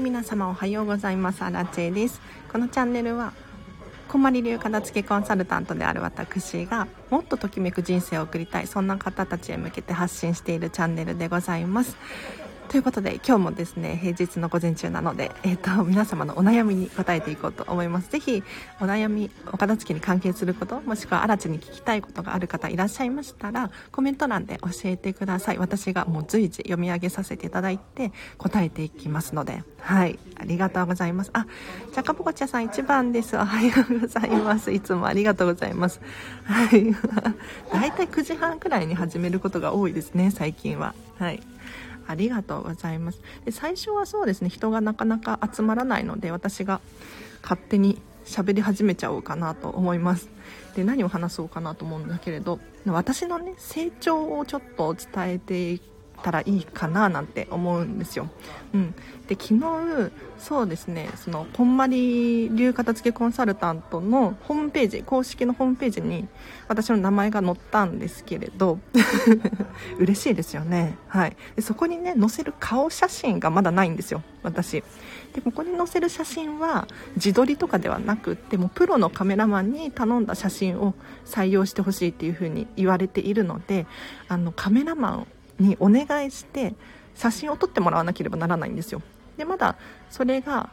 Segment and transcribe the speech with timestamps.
[0.00, 1.42] 皆様おはようございます。
[1.42, 2.22] アラチェです。
[2.50, 3.34] このチャンネルは
[4.08, 11.96] こまり流片付けコンサルタントである私がもっとときめく人生を送りたいそんな方たちへ向けて発信しているチャンネルでございます。
[12.70, 18.08] ということで今日もですね平日の午前中なので、えーと、皆様のお悩みに答えていこうと思います。
[18.12, 18.44] ぜひ
[18.80, 25.58] お悩みお片付けに関係することもしくは新地に聞きたいことがある方いらっしゃいましたらコメント欄で教えてください。
[25.58, 29.64] 私がもう随時読み上げさせていただいて答えていきますので。
[29.80, 30.20] はい。
[30.36, 31.30] ありがとうございます。
[31.32, 31.46] あ
[31.92, 33.36] チャカポコチャさん1番です。
[33.36, 34.70] おはようございます。
[34.70, 36.00] いつもありがとうございます。
[36.44, 36.94] はい。
[37.72, 40.94] 大体9時半くらいに始めることが多いですね最近は。
[41.18, 41.42] はい。
[42.10, 43.20] ありがとうございます。
[43.44, 46.80] で最初はそうですね人がなかなか集まらないので私が
[47.42, 50.28] 勝手に喋り始めちゃおうかなと思います。
[50.74, 55.80] で何を話そうかなと思うんだけれど私のね成長をちょっと伝えてい
[56.22, 58.28] たらいいかななんて思うんですよ。
[58.74, 58.94] うん、
[59.30, 66.26] で昨日そうですねそのこんまり流片付けコンサルタントのホームページ公式のホームページに
[66.66, 68.80] 私の名前が載ったんですけれど
[69.98, 70.98] 嬉しいですよね。
[71.06, 74.82] はい、でそこにね載せる顔写真がまだないんですよ私。
[75.32, 83.86] でここに載せる写真は自撮りとかではなくってもプロのカメラマンに頼んだ写真を採用してほしいっていうふうに言われているので
[84.26, 85.24] あのカメラマ
[85.60, 86.74] ンにお願いして
[87.14, 89.02] 写真を撮ってもらわなければならないんですよ
[89.40, 89.76] でまだ
[90.10, 90.68] それが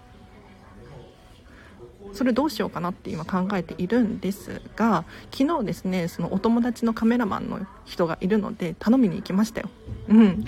[2.11, 9.69] それどうしようかなって今考えているんですが昨日ですねそのお友達のカメラマンの人がいるので頼みに行きましたよ。
[10.09, 10.45] うん。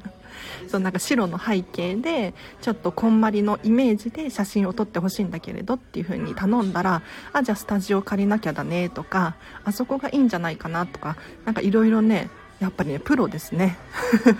[0.68, 13.76] そうなんか白の背景でちょっとこんまりのイメージで写真を撮ってほしいんだけれどっていう風に頼んだらあじゃあスタジオ借りなきゃだねとかあそこがいいんじゃないかなとかなんかいろいろねやっぱりねプロですね。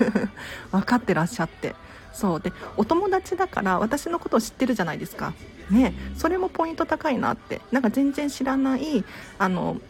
[0.71, 1.75] 分かってらっしゃって。
[2.13, 2.41] そう。
[2.41, 5.33] でお友達だから私のことを知ってるじゃないですか。
[5.71, 5.95] ね。
[6.17, 7.61] それもポイント高いなって。
[7.71, 9.05] なんか全然知らない
[9.39, 9.81] あの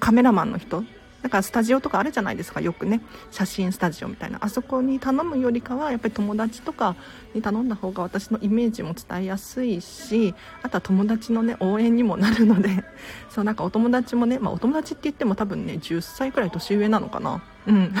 [0.00, 0.84] カメラマンの人。
[1.22, 2.60] だからスタジオとかあるじゃないですか。
[2.60, 3.00] よくね。
[3.30, 4.38] 写真スタジオみたいな。
[4.40, 6.94] あそこに頼むよりかはやっぱり友達とか
[7.34, 12.84] に頼んだ方が私のイメージも伝えやすいしあとは友達のね応援にもなるので。
[13.30, 17.42] そうなんかお友達もね、まあ、お友達って言っても多分ね10歳くらい年上なのかな。
[17.66, 17.92] うん。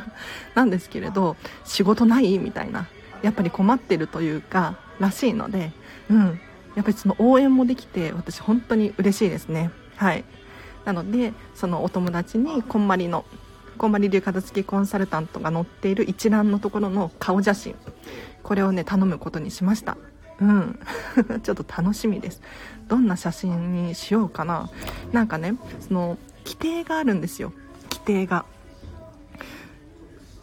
[0.54, 2.38] なんですけれど仕事ない？
[2.38, 2.86] みたいな。
[3.22, 5.72] やっぱり困ってるというからしいので
[6.10, 6.40] うん。
[6.74, 9.70] やっぱりその応援もできて私本当に嬉しいですね。
[9.96, 10.24] はい。
[10.84, 13.24] なのでそのお友達にこんまりの
[13.78, 17.74] こんまり流片付けコンサルタントが載っている一覧のところの顔写真
[18.42, 19.96] これをね頼むことにしました。
[20.40, 20.78] うん。
[21.42, 22.40] ちょっと楽しみです。
[22.86, 24.70] どんな写真にしようかな。
[25.12, 27.52] なんかねその規定があるんですよ。
[27.90, 28.44] 規定が。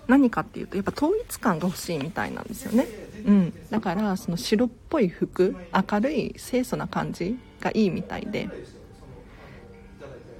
[0.08, 2.88] 何かっていうとやっぱ統一感が欲しいみたいなんですよね。
[3.26, 3.54] うん。
[3.70, 8.50] だからその白っぽい服明るい清楚な感じがいいみたいで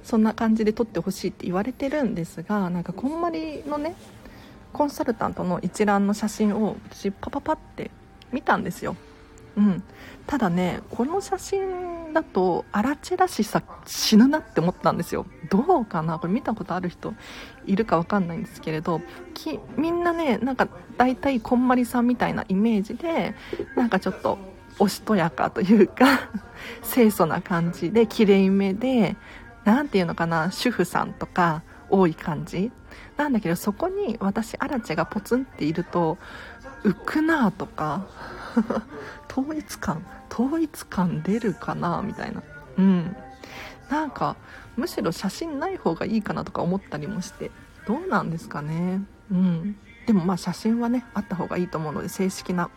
[0.04, 3.96] そんな感じで撮ってほしいって言われてるんですがなんかこんまりのね
[4.72, 7.90] コンサルタントの一覧の写真を私パパパって
[8.30, 8.94] 見たんですよ、
[9.56, 9.82] うん、
[10.26, 15.26] ただねこの写真だとアラチェラしさ死ぬなって思ったんですよ。
[15.50, 16.18] どうかな？
[16.18, 17.12] これ見たことある人
[17.66, 19.02] いるか分かんないんですけれど
[19.34, 20.66] きみんなねなんか
[20.96, 23.34] 大体こんまりさんみたいなイメージで
[23.76, 24.38] なんかちょっと
[24.78, 26.30] おしとやかというか
[26.94, 29.14] 清楚な感じできれいめで
[29.64, 30.50] 何て言うのかな？
[30.50, 32.72] 主婦さんとか多い感じ。
[33.18, 36.16] なんだけどそこに私アラチェがポツンっていると
[36.82, 38.06] 浮くなとか
[39.30, 42.42] 統一感統一感出るかなみたいな。
[42.78, 43.16] うん。
[43.90, 44.36] なんか
[44.76, 47.50] むしろ写真ない方がいいかなとか思ったりもして。
[47.86, 49.00] どうなんですかね。
[49.30, 49.76] うん。
[50.06, 52.70] でもまあ写真はねあった方がいいと思うので正式な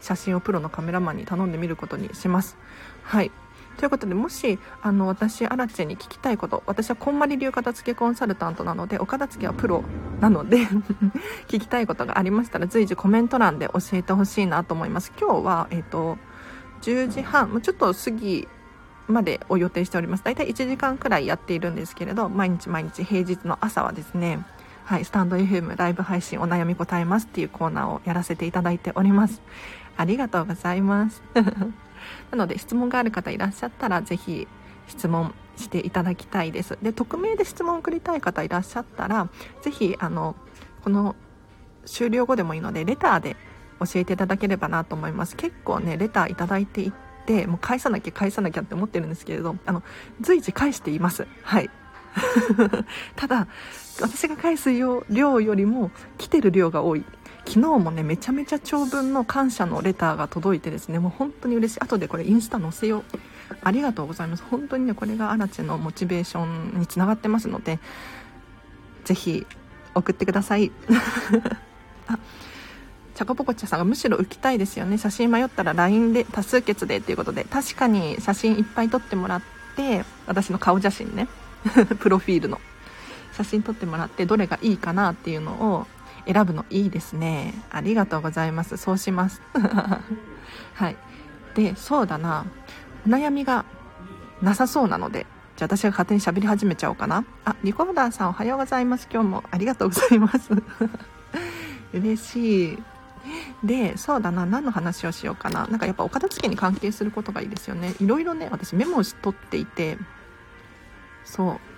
[0.00, 2.56] 写真をプロのカメラマンに頼んでみることにします。
[3.02, 3.30] はい。
[3.78, 9.84] ということでもしあの私アラチェに聞きたいこと私はこんまり流片付けコンサルタントなのでお片付けはプロ
[10.20, 10.66] なので
[11.46, 16.18] 聞きたいことがありましたら随時コメント欄で教えてほしいなと思います今日は、えっ、ー、と
[16.82, 18.48] 10時半ちょっと過ぎ
[19.06, 24.44] までを予定しております大体1時間くらいやっているんですけれど毎日毎日平日の朝はですね
[24.84, 29.42] はい、スタンド FM ライブ配信お悩み答えますっていうコーナーをやらせていただいております。
[29.98, 31.22] ありがとうございます。
[32.30, 34.46] なので質問がある方いらっしゃったらぜひ
[34.86, 36.78] 質問していただきたいです。
[36.82, 39.28] で匿名で質問を送りたい方いらっしゃったら
[39.62, 40.36] ぜひあの
[40.82, 41.16] この
[41.84, 43.36] 終了後でもいいのでレターで
[43.80, 45.36] 教えていただければなと思います。
[45.36, 46.92] 結構ねレターいただいていっ
[47.26, 49.82] てもう返さなきゃ返さなきゃって思ってるんですけれどあの
[50.20, 51.26] 随時返しています。
[51.42, 51.70] はい。
[53.16, 53.46] ただ
[54.00, 55.04] 私が返す量
[55.40, 57.04] よりも来てる量が多い。
[57.48, 61.80] 昨日もねめちゃめちゃ長文の感謝のレターが届いてですねもう本当に嬉しい。
[61.80, 63.04] 後でこれインスタ載せよう。
[63.62, 64.42] ありがとうございます。
[64.42, 67.78] 本当にねこれがアラチェのモチベーションにつながってますので
[69.04, 69.46] ぜひ
[69.94, 70.70] 送ってください。
[72.06, 72.18] あ
[73.14, 74.98] チャコポコチャさんがむしろ浮きたいですよね。
[74.98, 77.44] 写真迷ったら LINE で多数決でということで。
[77.44, 79.42] 確かに写真いっぱい撮ってもらっ
[79.74, 81.28] て私の顔写真ね。
[81.98, 82.60] プロフィールの。
[83.32, 85.86] 写真撮ってもらってどれがいいかなっていうのを
[86.30, 87.54] 選ぶのいいですね。
[87.70, 88.76] ありがとうございます。
[88.76, 89.40] そうします。
[90.74, 90.96] はい。
[91.54, 92.44] でそうだな。
[93.06, 93.64] お悩みが
[94.42, 95.26] なさそうなので
[95.56, 97.24] じゃあ私が勝手に喋り始めちゃおうかな。
[97.46, 99.08] あリコーダーさんおはようございます。
[99.10, 100.50] 今日もありがとうございます。
[101.94, 102.78] 嬉しい。
[103.64, 104.44] でそうだな。
[104.44, 105.66] 何の話をしようかな。
[105.66, 107.94] なんかやっぱお片付けに関係することがいいですよね。
[108.00, 109.96] いろいろね私メモを取っていて。
[111.24, 111.77] そう。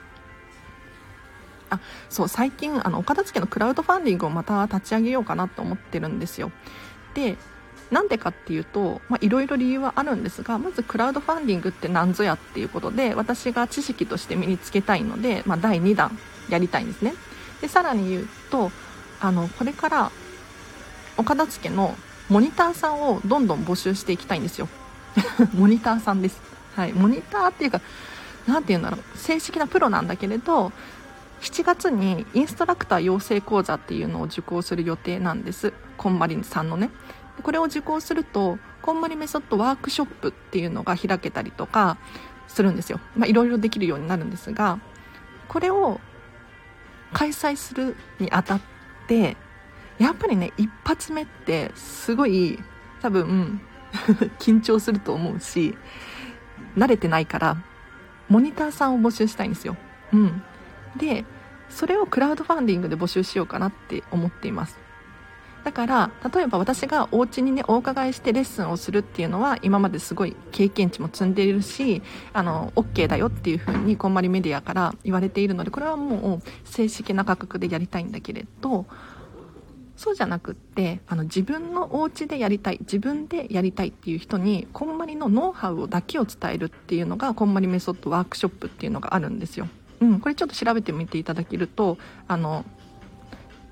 [1.70, 6.50] あそう最近あのお片付けのクラウドファンディングをまた立ち上げようかなと思ってるんですよ。
[7.14, 7.36] で
[7.90, 16.16] なんでかっていうといろいろ理由はあるんですがまずクラウドファンディングって何ぞやっていうことで私が知識として身につけたいので、まあ、第2弾
[16.48, 17.14] やりたいんですね。
[17.60, 18.70] でさらに言うと
[19.20, 20.12] あのこれから
[21.16, 21.96] お片付けの
[22.28, 24.68] モニターさんをどんどん募集していきたいんですよ。
[25.54, 26.40] モニターさんです。
[26.76, 26.92] はい。
[26.92, 27.80] モニターっていうか
[28.46, 29.18] 何て言うんだろう。
[29.18, 30.72] 正式なプロなんだけれど
[31.40, 35.72] 7月にインストラクター養成講座っていうのを受講する予定なんです。
[35.96, 36.90] こんまりさんのね。
[37.42, 41.96] これを受講するとこんまりメソッドワークショップっていうのが開けたりとか
[42.48, 43.00] するんですよ。
[43.24, 44.78] いろいろできるようになるんですが
[45.48, 46.00] これを
[47.12, 48.60] 開催するにあたっ
[49.06, 49.36] て
[49.98, 52.58] やっぱりね一発目ってすごい
[53.00, 53.60] 多分
[54.38, 55.76] 緊張すると思うし
[56.76, 57.56] 慣れてないから
[58.28, 59.76] モニターさんを募集したいんですよ。
[60.12, 60.42] うん。
[60.96, 61.24] で
[61.68, 64.78] それをクラウドファンディングで募集しようかなって思っています。
[65.64, 72.02] だから例えば私がお家にねお伺いしてレッスンをするっていうのは今まですごい経験値も積んでいるし
[72.32, 78.86] あの OK だよっていう風にこんまりメディアから言われているのでこれはもう正式な価格でやりたいんだけれど
[79.96, 89.68] そうじゃなくってあの自分のお家でやりたい自分でやりたいっていう人にこんまりのノウハウをだけを伝えるっていうのがこんまりメソッドワークショップっていうのがあるんですよ、
[90.00, 92.64] うん、これちょっと調べてみていただけるとあの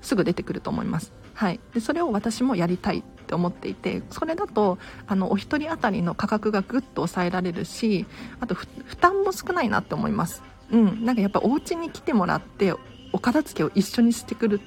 [0.01, 1.11] すぐ出てくると思います。
[1.33, 4.77] はい、でそれを私もやりたいって思っていてそれだと
[5.07, 8.05] あのお一人当たりの価格がぐっと抑えられるし
[8.41, 8.67] あと負
[8.97, 10.43] 担も少ないなって思います。
[10.71, 11.05] うん。
[11.05, 12.73] なんかやっぱお家に来てもらって
[13.13, 14.59] お片付けを一緒にしてくる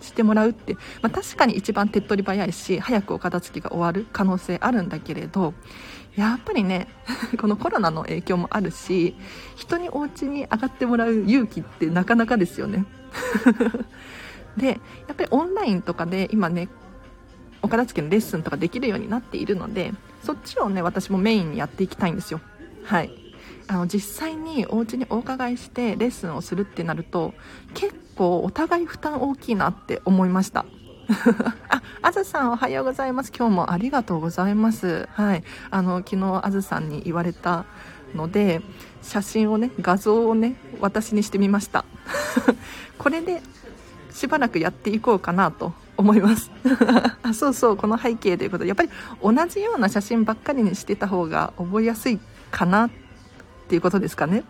[0.00, 5.54] してもらうって、まあ、確かに一番手っ取り早いし早くお片付けが終わる可能性あるんだけれど
[6.16, 6.88] やっぱりね
[7.40, 9.14] このコロナの影響もあるし
[9.56, 12.84] 人にお家に上がってもらう勇気ってなかなかですよね。
[14.56, 14.74] でや
[15.12, 16.68] っぱりオンラインとかで今ね
[17.62, 22.40] お片付けのレッスンとかできるようになっているのでそっちをね私もメインにやっていきたいんですよ。
[22.84, 23.10] はい。
[23.68, 27.32] あの実際にお家にお伺いしてレッスンをするってなると
[27.74, 30.66] 結構お互い負担大きいなって思いました。
[31.68, 33.32] あ、あずさんおはようございます。
[33.36, 35.08] 今日もありがとうございます。
[35.12, 35.44] はい。
[35.70, 37.64] あの、昨日あずさんに言われた
[38.14, 38.62] ので、
[39.02, 41.84] 写真をね、画像をね、私にしてみました。
[42.98, 43.42] これで
[44.12, 46.50] しばらくやっていこうかなと思います
[47.22, 48.90] あそうそうこの背景ということでやっぱり
[49.22, 52.18] 同じような写真ばっかりにしてた方が覚えやすい
[52.50, 52.90] かなっ
[53.68, 54.44] ていうことですかね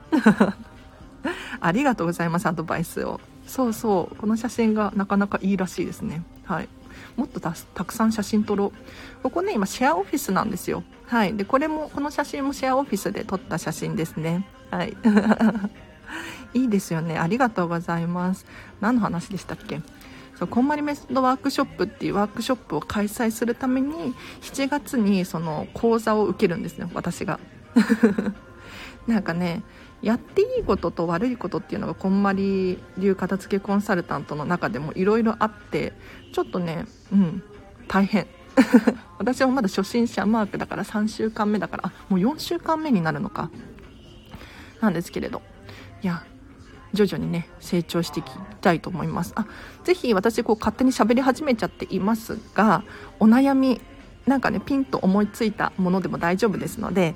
[1.60, 6.68] ありがとうございますアドバイスをそうそうこの写真がなかなかいいらしいですねはい。
[7.16, 7.52] もっとた
[7.84, 8.72] くさん写真撮ろ
[9.20, 9.22] う。
[9.22, 10.82] ここね今シェアオフィスなんですよ。
[11.06, 11.36] はい。
[11.36, 14.46] でこれもこの写真もシェアオフィスで撮った写真ですね。
[14.70, 14.96] はい。
[16.54, 17.18] いいですよね。
[17.18, 18.46] ありがとうございます。
[18.80, 19.80] 何の話でしたっけ？
[20.38, 27.38] そうこんまりメソッドワークショップっていうワークショップを開催するために7月にその講座を受けるんですね私が。
[29.06, 29.62] なんかね
[30.02, 35.92] やっていいことと悪いことっていうのがこんまり流片付けコンサルタントの中でもいろいろあって
[36.32, 37.42] ちょっとねうん
[37.88, 38.26] 大変。
[39.18, 43.50] 私はまだ初心者マークだから3週間目だからあもう4週間目になるのか。
[44.80, 45.42] なんですけれど。
[46.02, 46.24] いや
[46.92, 48.30] 徐々にね成長していき
[48.60, 49.32] たいと思います。
[49.36, 49.46] あ
[49.84, 52.82] ぜひ私こう勝手に喋り始めちゃっていますが
[53.20, 53.80] お悩み
[54.26, 57.14] なんかねピンと思いついたものでも大丈夫ですので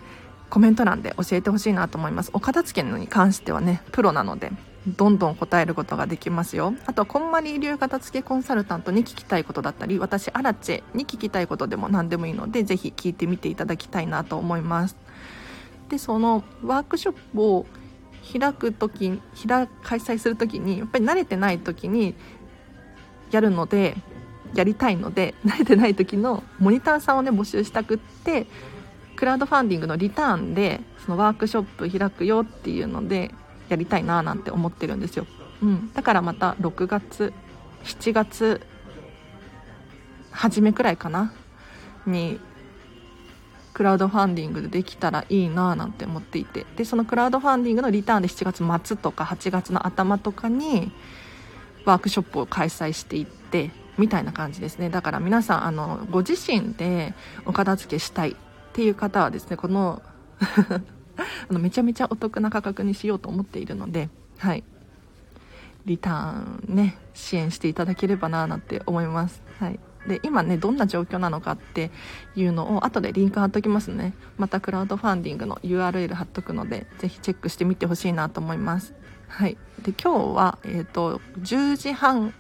[0.51, 2.31] コメント欄で教えてほしいなと思います。
[2.33, 4.53] お片付けのに関してはねプロなので
[4.87, 6.75] どんどん答えることができますよ。
[6.87, 14.97] あとはこんまり流片付けコンサルタントに聞きたいことだったり私アラチェに聞きたいことでも何でもいいのでぜひ聞いてみていただきたいなと思います。
[15.89, 17.67] でそのワークショップを
[18.33, 22.15] 開く時開開催する時にやっぱり慣れてない時に
[23.31, 23.97] やるので
[24.55, 28.47] やりたいので慣れてない時のモニターさんをね募集したくって
[29.17, 33.35] クラウドファンディングのリターンでそのワークショップ開くよっていうので
[33.69, 35.27] やりたいななんて思ってるんですよ、
[35.63, 37.33] うん、だからまた6月
[37.85, 38.61] 7月
[40.31, 41.33] 初めくらいかな
[42.07, 42.39] に
[43.73, 46.65] クラウドファンディングでできたらいいななんて思っていて。
[46.77, 50.93] でそのクラウドファンディングのリターンで7月末とか8月の頭とかに
[51.85, 54.89] ワークショップを開催していってみたいな感じですね。
[54.89, 57.13] だから皆さんあのご自身で
[57.45, 58.35] お片付けしたい
[58.77, 60.03] っていう方はですねこの
[60.39, 60.83] あ
[61.51, 64.65] のめちゃめちゃお得な価格にしようと思っているのではい。
[65.87, 69.41] リターンね支援していただければななんて思います。
[69.59, 69.81] はい。
[70.07, 71.91] で今ねどんな状況なのかって
[72.35, 74.13] いうのを後でリンク貼っときますね。
[74.37, 78.93] またクラウドファンディングの URL 貼っとくのでぜひチェックしてみてほしいなと思います。
[79.29, 79.57] はい。
[79.81, 82.35] で今日は、えーと、10時半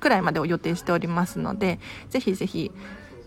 [0.00, 2.72] くらいまでを予定しておりますのでぜひぜひ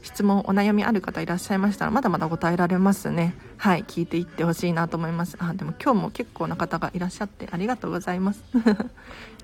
[0.04, 3.36] 質問お悩みある方いらっしゃいましたらまだまだ答えられますね。
[3.58, 5.38] はい聞いていってほしいなと思います。
[5.40, 8.44] あでも今日も結構な方がいらっしゃってありがとうございます。
[8.54, 8.68] 今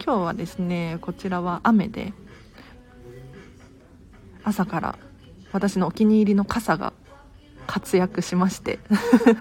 [0.06, 2.14] 日はですねこちらは雨で
[4.44, 5.00] 朝から
[5.54, 6.92] 私のお気に入りの傘が
[7.66, 8.80] 活躍しまして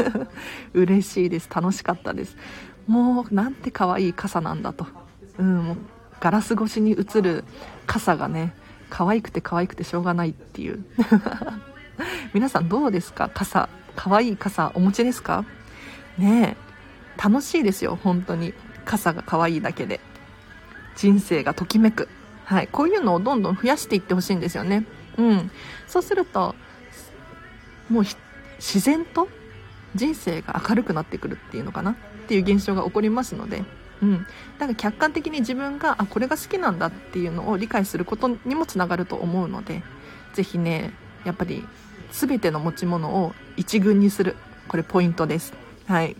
[0.72, 1.50] 嬉しいです。
[1.52, 2.36] 楽しかったです。
[2.86, 4.86] もうなんて可愛い傘なんだと。
[5.38, 5.76] うんもう
[6.20, 7.44] ガラス越しに映る
[7.86, 8.54] 傘がね
[8.90, 10.84] 可愛くて可愛くてしょうがないっていう。
[12.32, 13.30] 皆さんどうですか？
[13.32, 13.68] 傘。
[13.96, 14.72] 可愛い傘。
[14.74, 15.44] お持ちですか？
[16.16, 17.22] ねえ。
[17.22, 17.98] 楽しいですよ。
[18.02, 18.54] 本当に。
[18.84, 20.00] 傘が可愛いだけで。
[20.96, 22.08] 人生がときめく。
[22.44, 24.86] はい、こういうのをどんどん増やしていってほしいんですよね。
[25.16, 25.50] うん。
[25.86, 26.54] そうすると、
[27.90, 28.04] もう
[28.58, 29.28] 自然と
[29.94, 31.90] 人生が明るくなってくるっていうのかな？
[31.92, 31.94] っ
[32.28, 33.64] ていう現象が起こりますので、
[34.02, 34.26] うん。
[34.58, 39.82] だから客観的に自分が、あ、これが好きなんだっていうのを理解することにもつながると思うので、
[40.34, 40.92] ぜひね、
[41.24, 41.66] やっぱり
[42.12, 44.36] 全ての持ち物を一群にする。
[44.68, 45.52] これポイントです。
[45.86, 46.16] はい。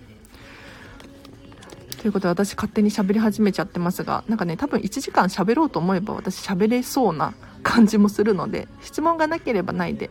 [2.01, 10.11] ということで私勝手に喋り始めちゃってますが、なんかね、多分1時間喋ろうと思えば私喋れそうな感じもするので、質問がなければないで、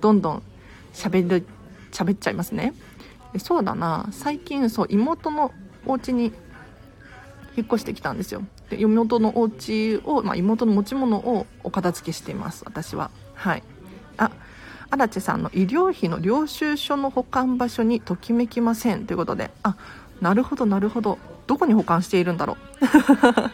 [0.00, 0.42] どんどん
[0.92, 1.46] 喋る、
[1.92, 2.74] 喋っちゃいますね。
[3.38, 5.52] そうだな、最近そう、妹の
[5.86, 6.32] お家に
[7.56, 8.42] 引っ越してきたんですよ。
[8.70, 13.10] で妹のお家を、まあ、妹の持ち物をお片付けしています、私は。
[13.34, 13.62] はい。
[14.16, 14.30] あ、
[14.90, 19.06] 荒地さんの医療費の領収書の保管場所にときめきません。
[19.06, 19.76] ということで、あ、
[20.20, 21.18] なるほどなるほど。
[21.46, 22.56] どこに保管しているんだろう。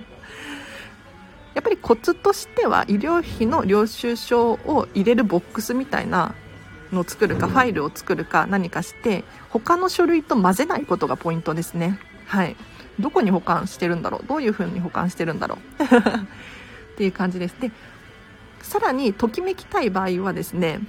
[1.55, 6.35] やっぱりコツとしては医療費の領収書を入れるボックスみたいな
[6.93, 11.99] のを作るかファイルを作るか何かして他の書類と混ぜないことがポイントですね。
[12.27, 12.55] はい
[13.01, 14.27] どこに保管してるんだろう？
[14.27, 15.85] どういう風に保管してるんだろう？
[16.95, 17.55] っていう感じです。
[17.61, 17.71] で
[18.61, 20.81] さらにときめきたい場合はですね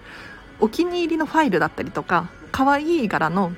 [0.60, 3.52] お気に入りのファイルだったりとか可愛い柄の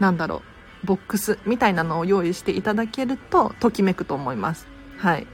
[0.00, 0.42] なんだろ
[0.82, 4.66] うボックスみたいなのを用意していただけるとときめくと思います。
[4.98, 5.26] はい。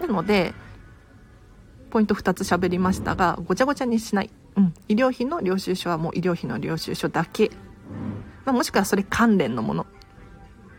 [0.00, 0.54] なので
[1.90, 7.50] ポイント2つ喋りましたがごちゃごちゃにしない、うん、医療費の領収書はもう医療費の領収書だけ、
[8.46, 9.86] まあ、もしくはそれ関連のもの。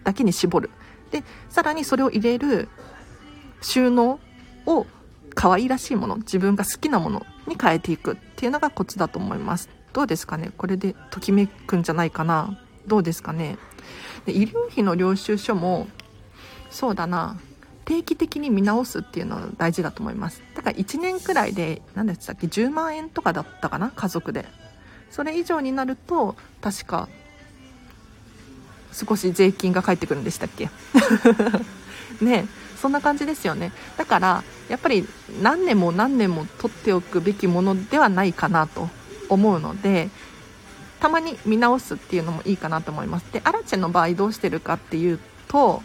[0.04, 0.70] だけに絞る。
[1.12, 2.70] でさらにそれを入れる
[3.62, 4.20] 収納
[4.66, 4.86] を
[5.36, 9.70] 可愛らしいもの自分が好きなものに変えていくっていうのがコツだと思います。
[9.94, 10.52] どうですかね？
[10.58, 12.60] これでときめくんじゃないかな。
[12.88, 13.58] どうですかね？
[14.26, 15.88] で医療費の領収書も
[16.70, 17.40] そうだな。
[17.86, 20.42] 定期的に見直すっていうのは大事だと思います。
[20.56, 23.92] だから1年くらいで何でしたっけ10万円とかだったかな？
[23.96, 24.46] 家族で。
[25.12, 27.08] それ以上になると確か
[28.94, 30.70] 少し税金が返ってくるんでしたっけ？
[32.22, 32.46] ね
[32.80, 33.72] そんな感じですよね。
[33.98, 35.08] だからやっぱり
[35.42, 38.90] 何年も何年も取っておくべきものではないかなと
[39.30, 40.10] 思うので
[41.00, 43.26] たまに見直すっていうのもいいかなと思います。
[43.32, 45.82] でアラチェの場合どうしてるかっていうと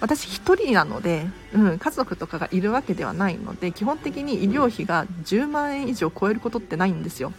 [0.00, 7.32] 私1人なので、うん、家族とかがいるわけではないので基本的に医療費が10万円以上超えることってないんですよ。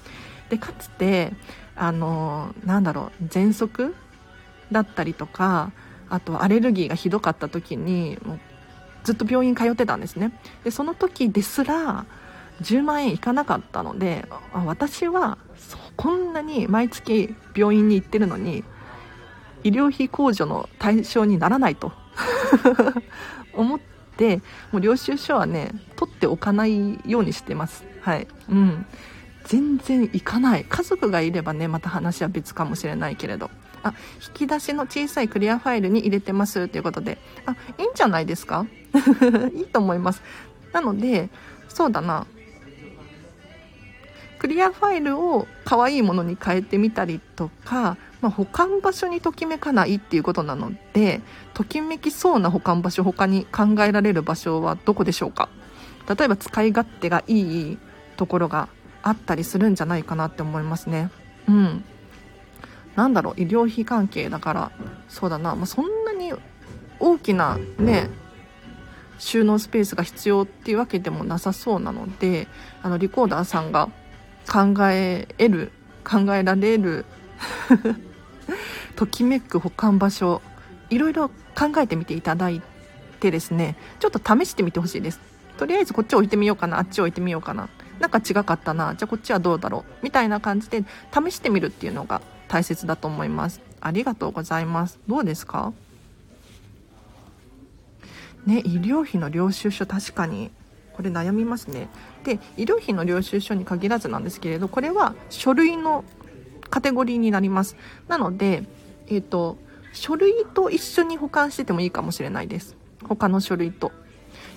[0.50, 1.33] でかつて
[1.75, 3.93] あのなんだろう喘息
[4.71, 5.71] だったりとか
[6.09, 8.39] あとアレルギーがひどかった時にもう
[9.03, 10.33] ずっと病院通ってたんですね。
[10.63, 12.05] でその時ですら
[12.62, 15.38] 10万円いかなかったので私は
[15.95, 18.63] こんなに毎月病院に行ってるのに
[19.63, 21.91] 医療費控除の対象にならないと
[23.53, 23.79] 思っ
[24.17, 27.86] てもう領収書はね取っておかないようにしてます。
[28.01, 28.27] はい。
[28.50, 28.86] うん。
[29.45, 30.65] 全然行かない。
[30.65, 33.50] 家族がいればねまた話は別かもしれないけれど。
[33.88, 33.94] あ
[34.27, 36.67] 引き出しの小さいクリアファイルに入れてます。
[36.67, 37.17] ということで。
[37.46, 38.65] あいいんじゃないですか？
[39.56, 40.22] いいと思います。
[40.74, 41.29] なので
[41.67, 42.25] そうだな。
[44.39, 51.22] クリアファイルを可愛いものに変えてみたりとか、まあ、保管場所にときめかないっていうことなので
[51.56, 55.50] ときめきそうな保管場所他に考えられる場所はどこでしょうか？
[56.08, 57.39] 例えば使い勝手がい
[57.72, 57.77] い
[58.15, 58.70] ところが
[59.01, 61.10] あったりするんじゃないかなって思いますね。
[61.48, 61.84] うん。
[62.98, 64.72] なんだろう医療費関係だから
[65.08, 66.34] そうだな、まあ、そんなに
[67.00, 68.10] 大きなね
[69.20, 72.48] 収納スペースが必要っていうわけでもなさそうなので
[72.82, 73.89] あのリコーダーさんが
[74.51, 75.72] 考える
[76.04, 77.06] 考えられる
[78.96, 80.42] ときめく保管場所
[80.89, 82.63] いろいろ考えてみていただい
[83.20, 85.20] てですねちょっと試してみてほしいです。
[85.58, 87.68] とりあえずこっち置いてみようかなあっち置いてみようかな。
[88.00, 93.62] なんか違かったなじゃあこっちはどうだろうみたいな感じで試してみるっていうのが大切だと思います。
[93.82, 95.00] ありがとうございます。
[95.08, 95.74] どうですか？
[98.46, 100.51] ね医療費の領収書確かに。
[100.94, 101.89] これ悩みますね。
[102.24, 106.04] で医療費の領収書に限らずなんですけれどこれは書類の
[106.72, 107.75] カテゴリーになります。
[108.08, 108.63] なので
[109.06, 109.58] えっ、ー、と
[109.94, 112.75] 書類と一緒に保管しててもいいかもしれないです。
[113.08, 113.92] 他の書類と。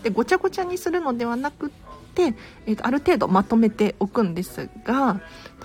[0.02, 1.70] でごちゃごちゃにするのではなくっ
[2.14, 5.20] て、えーと、ある程度まとめておくんですが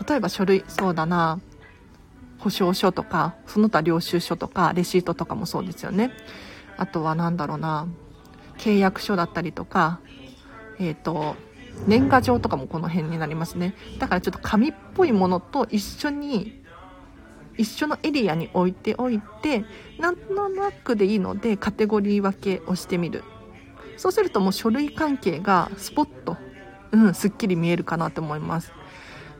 [0.05, 1.39] 例えば書類そうだな。
[2.45, 6.11] 保証書とかその他領収書とかレシートとかもそうですよね。
[6.77, 7.87] あとは何だろうな
[8.59, 9.99] 契約書だったりとか
[10.77, 11.35] えっ、ー、と
[11.87, 13.73] 年賀状とかもこの辺になりますね。
[13.97, 16.61] だからちょっと紙っぽいものと一緒に
[17.57, 19.65] 一緒のエリアに置いておいて
[19.97, 23.23] なんとなくでいいのでカテゴリー分けをしてみる。
[23.97, 26.37] そうするともう書類関係がスポッと
[26.91, 28.71] うんすっきり見えるかなと思います。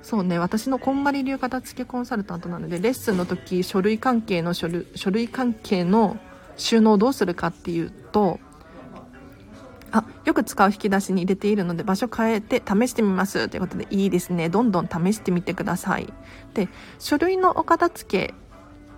[0.06, 6.20] そうね私のこんまり流片付けコンサルタントなのでレッスンの時書類関係の書類書類関係の
[6.58, 8.40] 収納をどうするかっていうと
[9.92, 16.14] あよく使う引き出しに入れているので場所変えて試してみますということでいいですねどんどん試してみてください
[16.54, 18.34] で書類のお片付け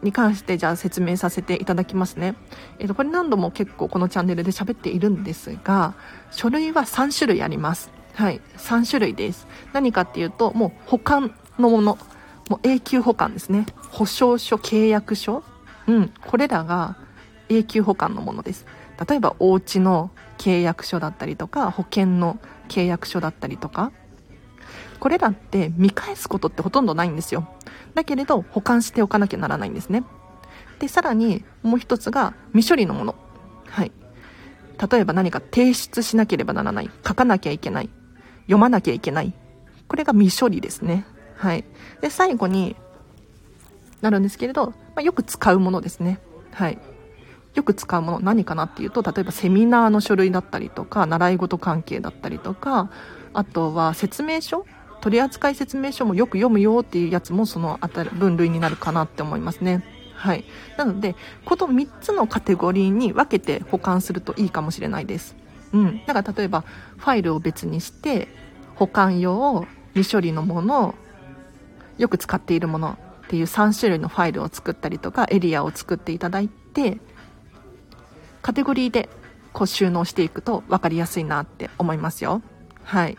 [0.03, 2.36] に関してじゃあ説明させていただきますね。
[2.77, 5.95] えっ、と、これ何度も結構このチャンネルで喋っているんですが、
[6.29, 7.96] 書類は3種類あります。
[8.17, 8.41] はい。
[8.58, 9.47] 3種類です。
[9.73, 11.97] 何かっていうと、もう保管のもの。
[12.49, 13.65] もう永久保管ですね。
[13.91, 15.43] 保証書、契約書。
[15.88, 16.12] うん。
[16.25, 16.97] これらが
[17.47, 18.65] 永久保管のものです。
[19.08, 23.91] 例えばお家の契約書だったりとか保険の契約書だったりとか
[24.99, 27.47] これらって見返すことってほとんどないんですよ
[27.93, 30.03] だけれど保管しておかなきゃならないんですね
[30.80, 33.15] でさらにもう一つが未処理のもの
[33.67, 33.91] はい
[34.91, 37.89] 例えば何か提出しなければならない書かなきゃいけない
[38.47, 39.33] 読まなきゃいけない。
[39.88, 41.05] これが未処理ですね。
[41.36, 41.63] はい。
[42.01, 42.75] で最後に
[44.01, 46.19] なるんですけれど、まあ、よく使うものですね。
[46.51, 46.79] はい。
[47.55, 52.91] よく使うもの何かなっていうと例えばセミナーの書類だったりとか習い事関係だったりとか
[53.33, 54.65] あとは説明書。
[54.99, 57.79] 取扱説明書もよく読むよっていうやつもその
[58.13, 59.86] 分類になるかなって思いますね。
[60.15, 60.43] はい。
[60.75, 65.36] なのでこの3つのカテゴリーに分けて保管するといいかもしれないです。
[65.73, 66.01] うん。
[66.06, 66.62] だから例えば
[66.97, 68.27] ファイルを別にして
[68.75, 70.95] 保管用未処理のもの
[71.97, 76.99] よく使っているものっていう3種類のファイルを作ったりとかエリアを作っていただいて
[78.41, 79.10] カテゴリーで
[79.51, 82.41] こう収納していくと分かりやすいなって思いますよ。
[82.84, 83.17] はい。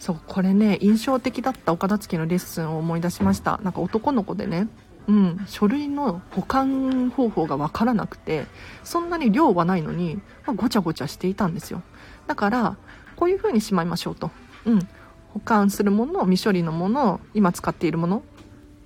[0.00, 3.58] そうこれね印象的だったお片付けのレッスンを思い出しました。
[3.62, 4.68] なんか男の子でね
[5.08, 8.46] うん書類の保管方法が分からなくて
[8.84, 10.16] そんなに量はないのに、
[10.46, 11.82] まあ、ごちゃごちゃしていたんですよ
[12.26, 12.76] だから
[13.16, 14.30] こういう風にしまいましょうと
[14.66, 14.88] うん
[15.32, 18.22] 保管するもの未処理のもの今使っているもの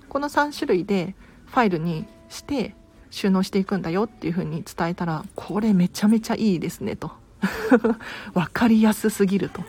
[0.09, 1.15] この3種類で
[1.47, 2.75] ファイルにして
[3.13, 7.11] 収納していくんだよっていう風に伝えたら、これめちゃめちゃいいですねと。
[8.33, 9.63] 分かりやすすぎると。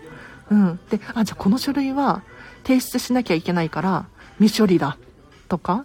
[0.50, 0.80] うん。
[0.88, 2.22] で、あ、じゃあこの書類は
[2.62, 4.06] 提出しなきゃいけないから
[4.38, 4.96] 未処理だ
[5.48, 5.84] とか、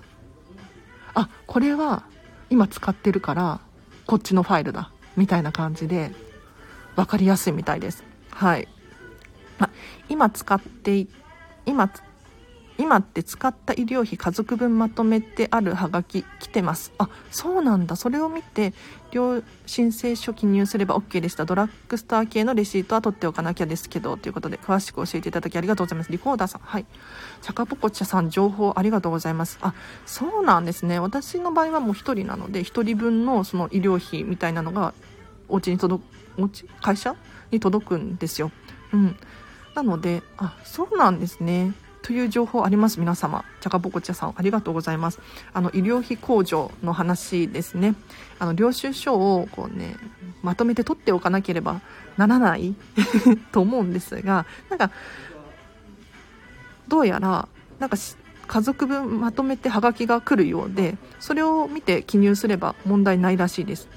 [1.14, 2.04] あ、これは
[2.50, 3.60] 今使ってるから
[4.06, 6.12] こっちのファイルだみたいな感じで
[6.96, 8.04] 分かりやすいみたいです。
[8.32, 8.68] はい。
[9.60, 9.70] あ、
[10.08, 11.08] 今使って
[11.66, 11.92] 今
[12.80, 18.74] 今って使った医療費家族分まとめてあるはがき来てますあそうなんだそれを見て
[19.12, 21.46] 両申請書記入すれば OK でした。
[21.46, 26.12] ドラッグストア系のレシートは取っておかなきゃですけどということで詳しく教えていただきありがとうございます。
[26.12, 26.86] リコーダーさんはい。
[27.42, 29.58] チャカポコチャさん情報ありがとうございます。
[29.62, 29.74] あ
[30.06, 31.00] そうなんですね。
[31.00, 34.94] 私の場合はもう1人なので1人分のその医療費みたいなのが
[35.48, 36.66] お家に届くお家？
[36.82, 37.16] 会社
[37.52, 38.52] に届くんですよ。
[38.94, 39.18] うん。
[39.76, 41.74] なのであそうなんですね。
[42.02, 43.46] という情報あります皆様。
[43.62, 45.20] じゃがぼこちゃさんありがとうございます。
[45.54, 47.96] あの医療費控除の話ですね。
[48.40, 49.96] あの領収書をこうね
[50.42, 51.82] まとめて取っておかなければ
[52.18, 52.76] ならない
[53.52, 54.92] と思うんですがなんか
[56.88, 57.48] どうやら
[57.80, 57.98] なんか
[58.48, 63.88] 家族分まとめてハガキが来るようでそれを見て記入すれば問題ないらしいです。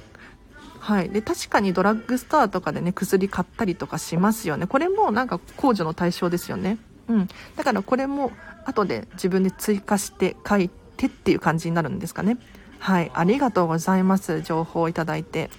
[0.79, 4.67] はい、で確かにドラッグストアとかでね薬買ったりとかしますよね。
[4.67, 6.77] これもなんか控除の対象ですよね。
[7.13, 8.33] うん、だからこれも
[8.65, 12.39] 後で自分で追加して書いてっていう感じになるんですかね。
[12.79, 13.11] はい。
[13.15, 14.41] ありがとうございます。
[14.41, 15.51] 情報をいただいて。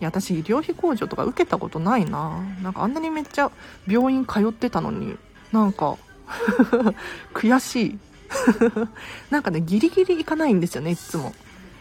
[0.00, 2.40] いや私医療費控除とか受けたことないな。
[2.62, 3.50] なんかあんなにめっちゃ
[3.88, 5.16] 病院通ってたのに。
[5.52, 5.96] なんか
[7.34, 7.98] 悔しい。
[9.30, 11.34] なんかねギリギリ行かないんですよねいつも。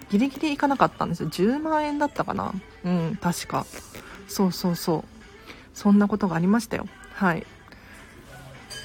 [0.09, 1.29] ギリギリ行かなかったんですよ。
[1.29, 2.53] 10万円だったかな。
[2.83, 3.65] うん確か。
[4.27, 5.03] そうそうそう。
[5.75, 6.87] そんなことがありましたよ。
[7.13, 7.45] はい。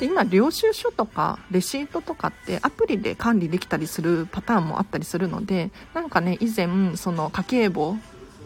[0.01, 7.97] で今領収書とかレシートとかってアプリで管理できたりするパターンもあったりするのでなんかね以前その家計簿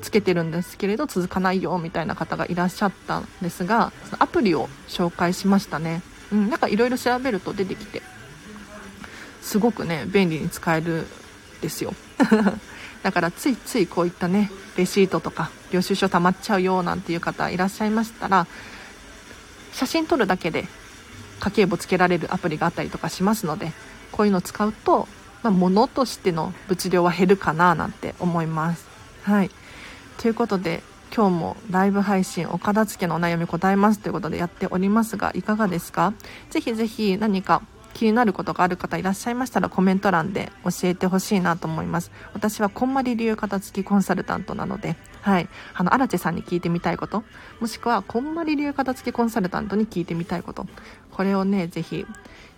[0.02, 6.02] つけてるんですけれど続かないよみたいな方がいらっしゃったんですがアプリを紹介しましたね。
[6.32, 8.02] うんなんかいろいろ調べると出てきて
[9.40, 11.06] すごくね便利に使える
[11.60, 11.94] ですよ。
[13.04, 18.48] だからついついこういったねレシートとか領収書溜まっちゃうよなんていう方いらっしゃいましたら
[19.72, 20.66] 写真撮るだけで
[21.40, 23.72] 家計簿つけられるアプリがあったりとかしますので
[24.12, 25.08] こういうのを使うと、
[25.42, 28.86] まあ、物としての物量は減るかななんて思います。
[29.22, 29.50] はい。
[30.18, 30.82] ということで
[31.14, 36.12] 今日もライブ配信お片付けのお悩み答えますということでやっておりますがいかがですか？
[36.50, 42.10] ぜひぜひ何か気になることがある方いらっしゃいましたらコメント欄で教えてほしいなと思います。
[42.32, 45.48] 私はこんまり流片付きコンサルタントなのではい。
[45.72, 47.24] あの荒地さんに聞いてみたいこと。
[47.58, 50.66] もしくはこんまり流片付きコンサルタントに聞いてみたいこと。
[51.12, 52.04] これをねぜひ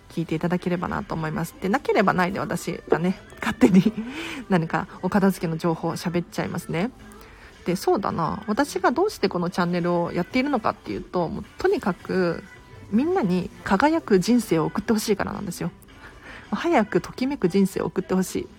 [0.09, 1.55] 聞いていただければなと思います。
[1.61, 3.93] でなければないで私がね 勝手に
[4.49, 6.91] 何かお片付けの情報を喋っちゃいますね。
[7.63, 8.43] でそうだな。
[8.47, 12.43] 私がどうしてこのチャンネルをやっているのかっていうともうとにかく
[12.91, 15.71] みんなに輝く人生を送ってほしいからなんですよ。
[16.51, 18.56] 早くときめく人生を送ってほしい。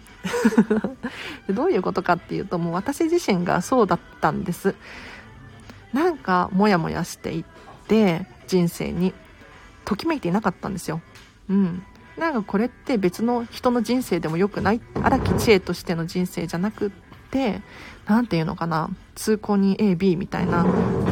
[1.51, 4.75] どういうことかっていうともう私自身がそうだったんです。
[5.93, 7.45] なんかモヤモヤしていっ
[7.87, 9.15] て人生に。
[9.89, 11.01] ときめいていなかったんですよ。
[11.49, 11.83] うん。
[12.19, 14.83] なんかこれって別の人の人生でも良くない。
[15.03, 16.91] 荒木知恵としての人生じゃなくっ
[17.31, 17.63] て
[18.07, 18.91] 何て言うのかな。
[19.15, 20.67] 通行人 AB みたいな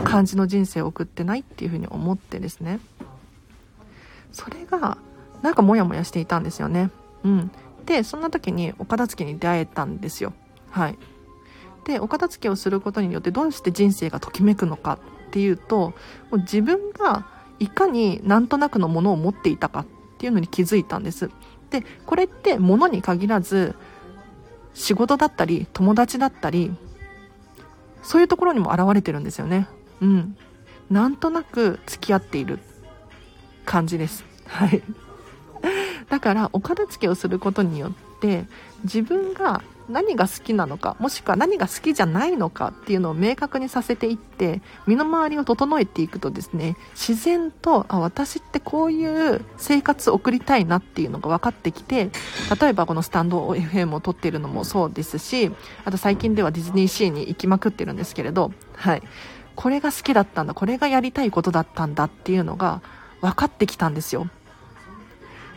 [0.04, 2.80] 感じの人生を送ってないっていうふうに思ってですね。
[4.30, 4.98] それが
[5.40, 6.90] なんかモヤモヤしていたんですよね。
[7.24, 7.50] うん。
[7.86, 10.32] でそんな時にお片付けに出会えたんですよ。
[10.70, 10.98] はい。
[11.84, 15.94] でお片付けをすることによってどうして人生がときめくのかっていうとも
[16.32, 17.28] う自分が
[17.60, 19.86] いかになんとなくのものを持っていたかっ
[20.18, 21.30] ていうのに気づいたんです。
[21.70, 23.74] でこれって物に限らず
[24.74, 26.74] 仕事だったり友達だったり
[28.02, 29.68] そういうところにも現れてるんですよね。
[30.00, 30.36] うん。
[30.90, 32.58] なんとなく付き合っている
[33.64, 34.24] 感じです。
[34.46, 34.82] はい。
[36.08, 38.44] だからお片付けをすることによって
[38.84, 52.10] 自分が何が好きなのかもしくは何が好きじゃないのかっていうのを明確にさせていって身の回りを整えていくとですね自然とあ私ってこういう生活を送りたいなっていうのが分かってきて
[52.60, 55.52] 例えばこのスタンド FM を撮っているのもそうですし
[55.84, 59.02] あと最近ではディズニーシーに行きまくってるんですけれどはい。
[59.56, 62.82] これが好きだったんだこれがやりたいことだったんだっていうのが
[63.22, 64.28] 分かってきたんですよ。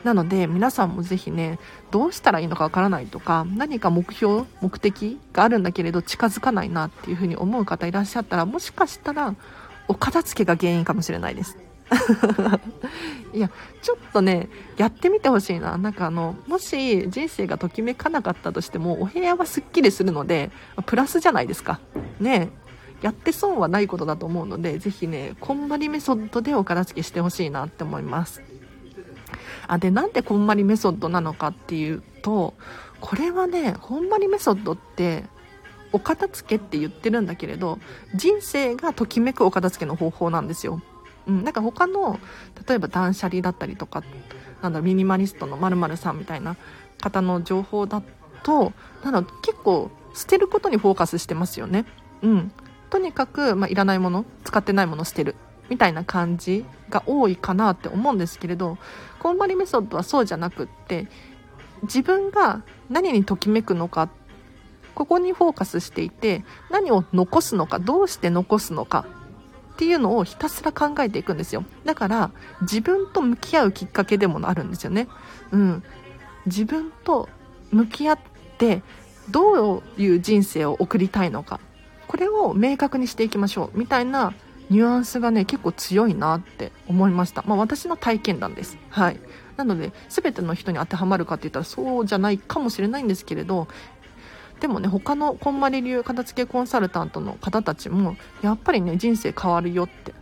[0.03, 1.59] なので皆さんもぜひね
[1.91, 9.35] どうしたらいいのかわからないとか何か目標目的があるんだけれど近づかないなっていうふうに思う方いらっしゃったらもしかしたら
[9.87, 11.57] お片付けが原因かもしれないです。
[13.33, 13.49] いや
[13.81, 15.77] ちょっとねやってみてほしいな。
[15.77, 20.51] なんかあのもし人生がときめかなかったとしてもお部屋はすっきりするので
[20.85, 21.79] プラスじゃないですか。
[22.19, 22.49] ね。
[23.01, 28.41] やって損はないことだと思うのでぜひねこんまりメソッドでお片付けしてほしいなって思います。
[29.69, 32.55] あでなんでこんまりメソッドなのかっていうと
[32.99, 35.23] これはねこんまりメソッドって
[35.91, 37.77] お片付けって言ってるんだけれど
[38.15, 40.81] 人生がときめくお片付けの方法なんですよ。
[41.27, 42.19] うん、なんか他の
[42.67, 44.03] 例えば断捨離だったりとか
[44.63, 46.57] なんだミニマリストのまるさんみたいな
[46.99, 48.01] 方の情報だ
[48.41, 51.85] となんだ結構捨てることにフォーカスしてますよね。
[52.23, 52.51] うん、
[52.89, 55.35] とにかく、まあ、いらないもの使ってないもの捨てる
[55.69, 58.77] みたいな感じが多いかなって思うんですけれど
[59.19, 61.07] こんまりメソッドはそうじゃなくって
[61.83, 64.09] 自分が何にときめくのか
[64.95, 69.05] ここにフォーカスしていて何を残すのかどうして残すのか
[69.73, 71.63] っていうのをひたすら考えていくんですよ。
[71.85, 72.31] だから
[72.63, 75.07] 自分と向き合うきっかけでもあるんですよね。
[75.51, 75.83] うん。
[76.47, 77.29] 自分と
[77.71, 78.19] 向き合っ
[78.57, 78.81] て
[79.29, 81.61] どういう人生を送りたいのか
[82.07, 83.77] これを明確にしていきましょう。
[83.77, 84.33] みたいな
[84.69, 87.43] ニュアンスがね結構強いなって思いました。
[87.45, 88.77] まあ私の体験談です。
[88.89, 89.19] はい。
[89.57, 93.67] なので全ての人に当てはまるかって言ったらそうじゃないかもしれないんですけれど
[94.61, 100.13] でもね他のこんまり流片付けコンサルタントの方たちもやっぱりね人生変わるよって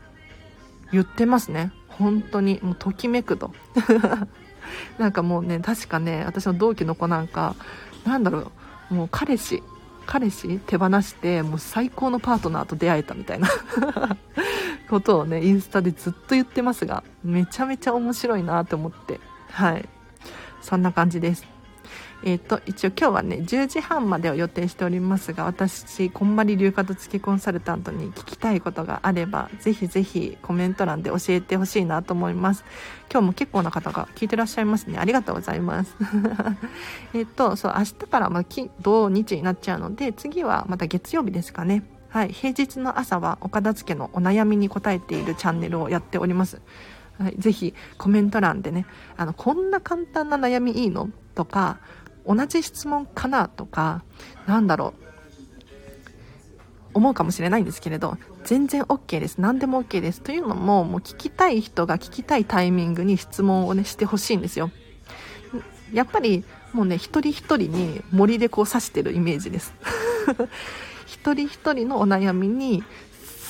[0.92, 1.72] 言ってますね。
[1.88, 2.60] 本当に。
[2.64, 3.52] もうときめくと。
[4.98, 7.56] なんかもうね確かね私の同期の子なんか
[8.06, 8.52] なんだろ
[8.90, 8.94] う。
[8.94, 9.62] もう彼氏
[10.08, 13.48] 彼氏手放してもう最高のパートナーと出会えたみたいな
[14.90, 19.20] ことをねインスタでずっと言ってますがめちゃめちゃ面白いなと思って。
[19.52, 19.88] はい。
[20.62, 21.46] そんな感じです。
[22.24, 32.66] えっ、ー、と、一応今日はね、10時半までを予定しておりますが、私、こんまり流片付けコンサルタントに聞きたいことがあれば、ぜひぜひコメント欄で教えてほしいなと思います。
[33.12, 34.98] 今日も結構な方が聞いてらっしゃいますね。
[34.98, 35.96] ありがとうございます。
[37.14, 41.84] えっと、そう、明日からま土日になっちゃうので、次はまた月曜日ですかね。
[42.10, 46.62] はい、平日の朝はお片付けのお悩みに答えているチャンネルをやっております。
[47.38, 48.86] ぜひコメント欄でね、
[49.18, 51.10] あの、こんな簡単な悩みいいの？
[51.38, 51.78] とか、
[52.28, 54.04] 同じ質問かなとか、
[54.46, 55.08] なんだろう、
[56.94, 59.38] 思うかもしれないんですけれど、全然 OK です。
[59.40, 60.22] 何でも OK です。
[60.22, 64.72] というのも、もう聞きたい人が聞きたいタイミングに質問をね、してほしいんですよ。
[65.94, 69.74] やっぱり、もうね、一人一人に森でこう刺してるイメージです。
[71.06, 72.84] 一人一人のお悩みに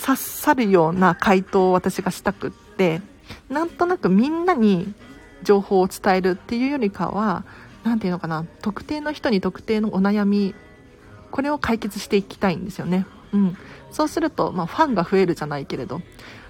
[0.05, 3.01] 刺さるような回答を私がしたくって、
[3.49, 4.93] なんとなくみんなに
[5.43, 7.43] 情報を伝えるっていうよりかは、
[7.87, 10.53] 何て言うのかな特定の人に特定のお悩み
[11.31, 13.05] これを解決していきたいんですよね。
[13.33, 13.57] うん。
[13.91, 16.01] そうすると、まあ、ファンが増えるじゃないけれど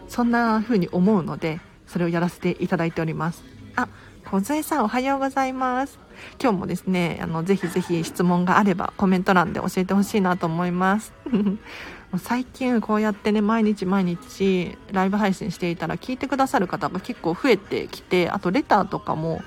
[0.08, 3.44] そんな風に思うのでそれをやらせていただいております。
[3.76, 3.88] あ
[4.26, 6.00] 小杉さんおはようございます。
[6.42, 11.14] 今日もですねあのぜひぜひ質問があればコメント欄で教えてほしいなと思います。
[12.18, 19.42] 最近こうやってね毎日毎日ライブ配信していたら聞いてくださる方が結構増えてきてあとレターとかも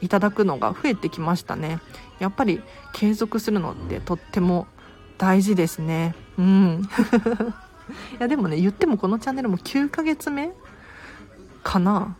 [0.00, 1.80] いただくのが増えてきましたね。
[2.18, 4.66] やっぱり継続するのってとっても
[5.18, 6.14] 大事ですね。
[6.38, 6.82] うん。
[8.18, 10.52] いやでもね言ってもこのチャンネルも9ヶ月目
[11.62, 12.16] かな。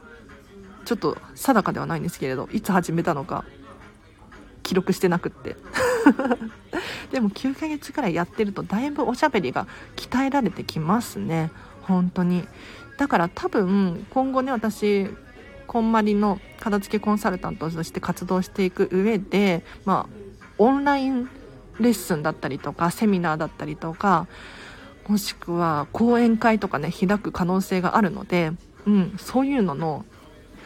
[0.84, 3.44] ちょっと定かではないんですけれどいつ始めたのか
[4.62, 5.56] 記録してなくって。
[7.10, 11.50] でも9ヶ月くらいやってるとだいぶおしゃべりが鍛えられてきますね。
[11.82, 12.46] 本当に。
[12.98, 15.08] だから多分今後ね私
[15.66, 20.14] こんまりの片付けコンサルタントとして活動していく上で、まあ、
[20.58, 21.28] オンライン
[21.80, 24.26] レッスンだったりとかセミナーだったりとか
[25.08, 28.52] もしくは講演会とかね開く可能性があるので、
[28.86, 30.04] うん、そういうのの、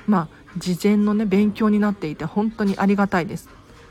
[0.06, 3.48] まあ、事前のね勉強になっていて本当にありがたいです。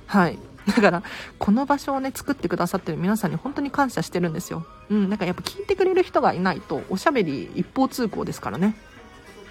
[0.08, 0.40] はい。
[0.68, 1.04] だから
[1.40, 4.66] この場所をね作ってくださってる皆さんに本当に感謝してるんですよ。
[4.90, 8.76] うんなんかやっぱ聞いてくれる人がいないとおしゃべり一方通行ですからね。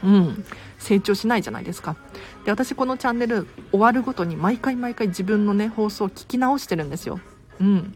[0.03, 0.45] うん、
[0.79, 1.97] 成長しないじゃないですか。
[2.45, 7.21] で私このチャンネル終わるごとに毎回毎回自分のね放送を聞き直してるんですよ、
[7.61, 7.95] うん、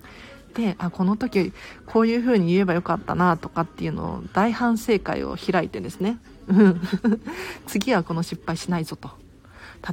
[0.54, 1.52] であこの時
[1.86, 6.18] こういう風に言えばよかったなとかっていうのを大反省会を開いてですね。
[7.66, 9.10] 次はこの失敗しないぞと。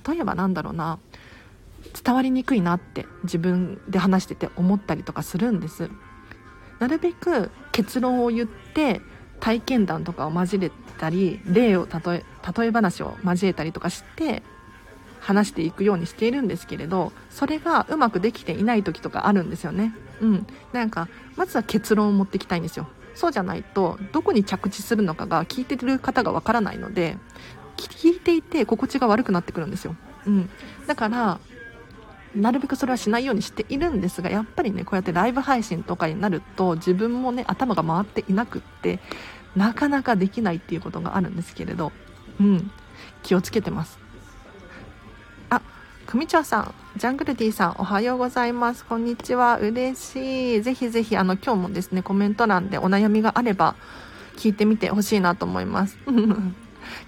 [0.07, 0.99] 例えばなんだろうな。
[2.03, 5.89] 伝わりにくいなって自分で話してて思ったりとかするんです。
[6.79, 9.01] なるべく結論を言って
[9.39, 12.25] 体験談とかを交えたり例を例え
[12.57, 14.43] 例え話を交えたりとかして
[15.19, 19.93] 話していくようにしているんですけれどそれがうまくできていない時とかあるんですよね。
[20.21, 20.47] うん。
[20.73, 22.87] なんかまずは結論を持ってきたいんですよ。
[23.15, 27.17] そうじゃないとどこに着地するのかが聞いてる方がわからないので
[27.75, 29.95] 聞いていて心地が悪くなってくるんですよ。
[30.25, 30.49] うん。
[30.87, 31.39] だから
[32.35, 38.99] なるべくそれはしないようにしているんですがやっぱりねこうやってライブ配信とかになると自分もね頭が回っていなくって
[39.55, 41.91] なかなかできないっていうことがあるんですけれど
[42.39, 42.71] うん。
[43.23, 43.99] 気をつけてます。
[45.49, 45.61] あ
[46.05, 46.73] 組長さん。
[46.97, 48.85] ジャングルディさんおはようございます。
[48.85, 49.57] こんにちは。
[49.59, 50.61] 嬉しい。
[50.61, 53.75] ぜひぜひあの今日もですねコメント欄でお悩みがあれば
[54.37, 55.97] 聞いてみてほしいなと思います。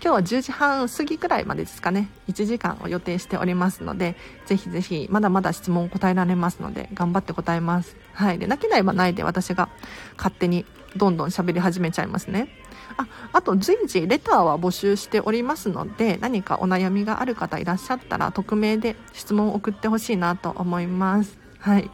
[0.03, 4.15] 今日は10時半過ぎくらいまでですかね、1時間を予定しておりますので、
[4.47, 7.95] ぜひぜひ、まだまだ質問答えられますので、頑張って答えます。
[8.13, 8.39] はい。
[8.39, 9.69] で、泣きなければないで私が
[10.17, 12.49] 勝手にどんどん喋り始めちゃいますね。
[12.97, 21.37] あ、あと随時レターは募集しておりますので、何かお悩みがある方いらっしゃったら、匿名で質問を送ってほしいなと思います。
[21.59, 21.91] はい。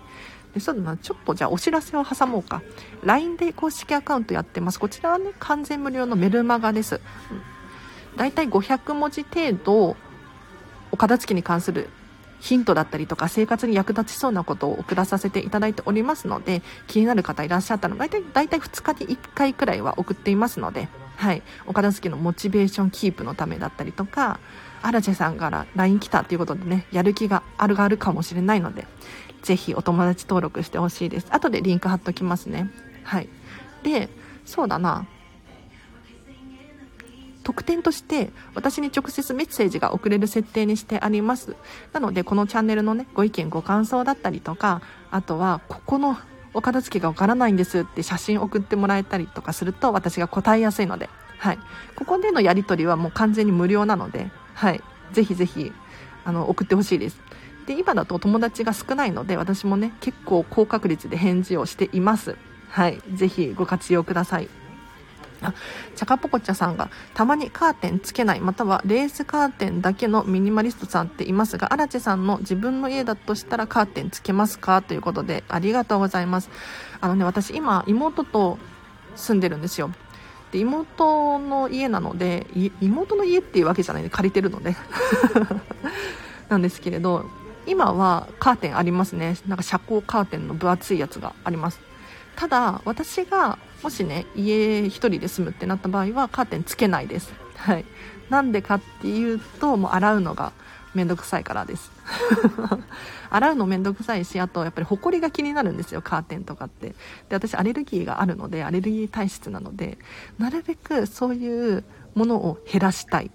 [0.54, 2.62] でそうだなちょっとじゃあお知らせを挟もうか
[3.04, 7.02] LINE で公式アカウントやってますこちらはね完全無料のメルマガです、うん、
[8.18, 9.96] だいたい500文字程度
[10.92, 11.90] お片付けに関する
[12.40, 24.40] ヒントだったりとか生活に役立ちそうなことを送らさせていただいておりますので気になる方いらっしゃったら大体大体2日に1回くらいは送っていますので、はい、お片付けのモチベーションキープのためだったりとか
[24.82, 28.86] アラチェさんから LINE 来たっていうことでねやる気があるがあるかもしれないので
[29.42, 31.28] ぜひお友達登録してほしいです。
[31.30, 32.70] 後でリンク貼っときますね。
[33.04, 33.30] はい。
[33.84, 34.10] で
[34.46, 35.08] そうだな。
[37.48, 41.56] 特典として私に直接メッセージが送れる設定にしてあります。
[41.94, 44.82] なのでこのチャンネルのねご意見ご感想だったりとか
[45.12, 46.18] あとはここの
[46.54, 51.60] お片付けがわからないんですって写真送ってもらえたりとかすると私が答えやすいのではい。
[51.96, 54.84] ここでのやり取りはもう完全に無料なのではい。
[55.14, 55.72] ぜひぜひ
[56.26, 57.22] あの送ってほしいです。
[57.66, 62.36] で今だと友達が少ないので私もね結構高確率で返事をしています。
[62.68, 63.02] はい。
[63.14, 64.50] ぜひご活用ください。
[65.42, 65.54] あ
[65.96, 76.50] チャカポコチャさんがたまにカーテンつけないまたはレースカーテンだけのミニマリストさんっていますがアラチェさんの自分の家だとしたらカーテンつけますかということでありがとうございます。
[77.00, 78.58] あのね私今妹と
[79.16, 79.92] 住んでるんですよ。
[80.52, 82.48] で妹の家なので
[82.82, 84.76] 妹の家っていうわけじゃないんで借りてるので。
[86.50, 87.30] なんですけれど
[87.66, 89.38] 今はカーテンありますね。
[89.48, 91.80] なんか遮光カーテンの分厚いやつがあります。
[92.38, 97.34] ただ私がもしね家1人で住むってなった場合はカーテンつけないです。
[97.56, 97.86] はい。
[98.30, 100.52] なんでかっていうともう洗うのが
[100.94, 101.92] めんどくさいからです。
[103.30, 106.90] 洗うのめんどくさいしあとやっぱりホコリが気になるんですよカーテンとかって。
[106.90, 106.96] で
[107.32, 109.98] 私アレルギーがあるのでアレルギー体質なので
[110.40, 111.84] なるべくそういう
[112.16, 113.32] ものを減らしたい。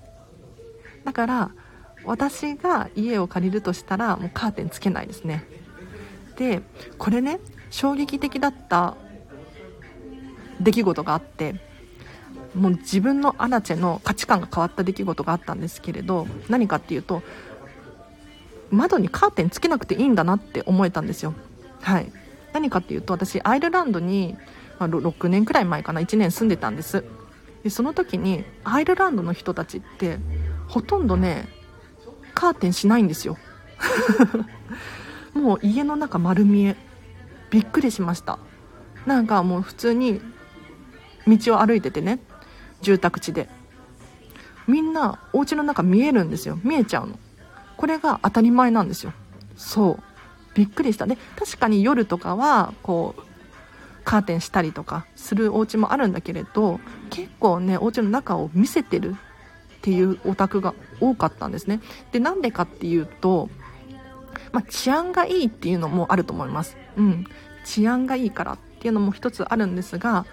[1.05, 1.50] だから
[2.05, 5.44] 私が家を借りるとしたらもうカーテンつけないですね。
[6.37, 6.62] で
[6.98, 7.38] これね
[7.70, 8.96] 衝撃的だった
[10.62, 11.57] 出来事があって
[12.55, 17.22] もう自分のアラチェの価値観が変わった出来事があったんですけれど何かっていうと
[18.70, 21.35] 窓にカーテンつけなくていいんだなって思えたんですよ。
[21.83, 22.11] はい。
[22.55, 24.37] 何かっていうと私アイルランドに、
[24.79, 27.05] ま6年くらい前かな1年住んでたんです。
[27.62, 30.18] でその時にアイルランドの人たちって
[30.68, 31.48] ほとんどね
[32.35, 33.37] カーテンしないんですよ。
[35.35, 36.77] もう家の中丸見え。
[37.51, 38.38] びっくりしました。
[39.05, 40.22] なんかもう普通に
[41.26, 42.18] 道を歩いててね
[42.80, 43.48] 住宅地で。
[44.68, 46.58] みんなお家の中見えるんですよ。
[46.62, 47.18] 見えちゃうの。
[47.76, 49.12] これが当たり前なんですよ。
[49.56, 50.02] そう。
[50.54, 51.06] びっくりした。
[51.06, 53.22] で確かに夜とかはこう
[54.04, 56.80] カーテンしたりとかするお家もあるんだけれど
[57.11, 59.16] 結構ねお家の中を見せてる
[59.78, 61.80] っていうお宅が多かったんですね。
[62.12, 63.48] でなんでかっていうと、
[64.52, 66.76] まあ、治安がいいっていうのもあると思います。
[66.96, 67.26] うん。
[67.64, 70.26] 治安がいいからっていうのも一つあるんですが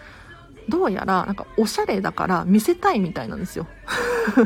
[0.70, 3.68] どうやらなんかおしゃれだから見せたいみたいなんですよ。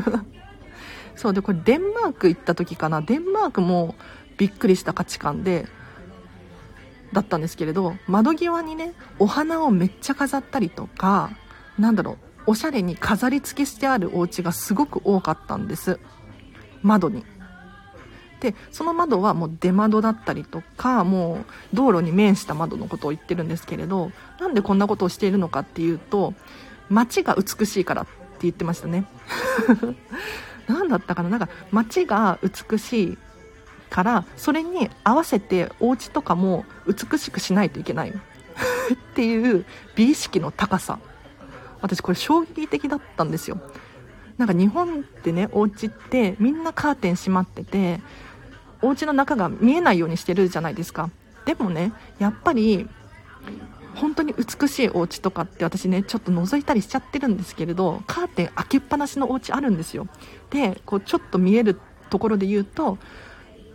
[1.16, 3.00] そうでこれデンマーク行った時かな。
[3.00, 3.94] デンマークも
[4.36, 5.66] びっくりした価値観で
[7.12, 11.30] だったんですけれど窓際にねお花をめっちゃ飾ったりとか
[11.78, 15.98] なんだろうおしゃれに飾り付けしてあるお家がすごく多かったんです。
[16.82, 17.24] 窓に。
[18.44, 26.34] でその窓はもう出窓だったりとかもう道路に面した窓のことを言ってるんですけれどなんでこんなことをしているのかっていうと
[26.90, 29.06] 街が美しいからって言ってましたね。
[30.68, 31.30] 何だったかな？
[31.30, 33.18] なんか街が美しい
[33.88, 38.10] からそれに合わせてお家とかも美しくしないといけない。
[38.92, 39.64] っていう
[39.96, 40.98] 美意識の高さ。
[41.80, 43.58] 私これ衝撃的だったんですよ。
[44.36, 48.00] なんか日本ってねお家ってみんなカーテン閉まってて
[48.84, 51.10] お家の中が見えないようにしてるじゃないですか。
[51.46, 52.88] でもねやっぱり
[53.94, 60.06] 本当に美しいお家とかって私ねちょっと覗いたりしちゃってるんですけれどカーテン開けっぱなしのお家あるんですよ。
[60.50, 62.98] でこうちょっと見えるところで言うと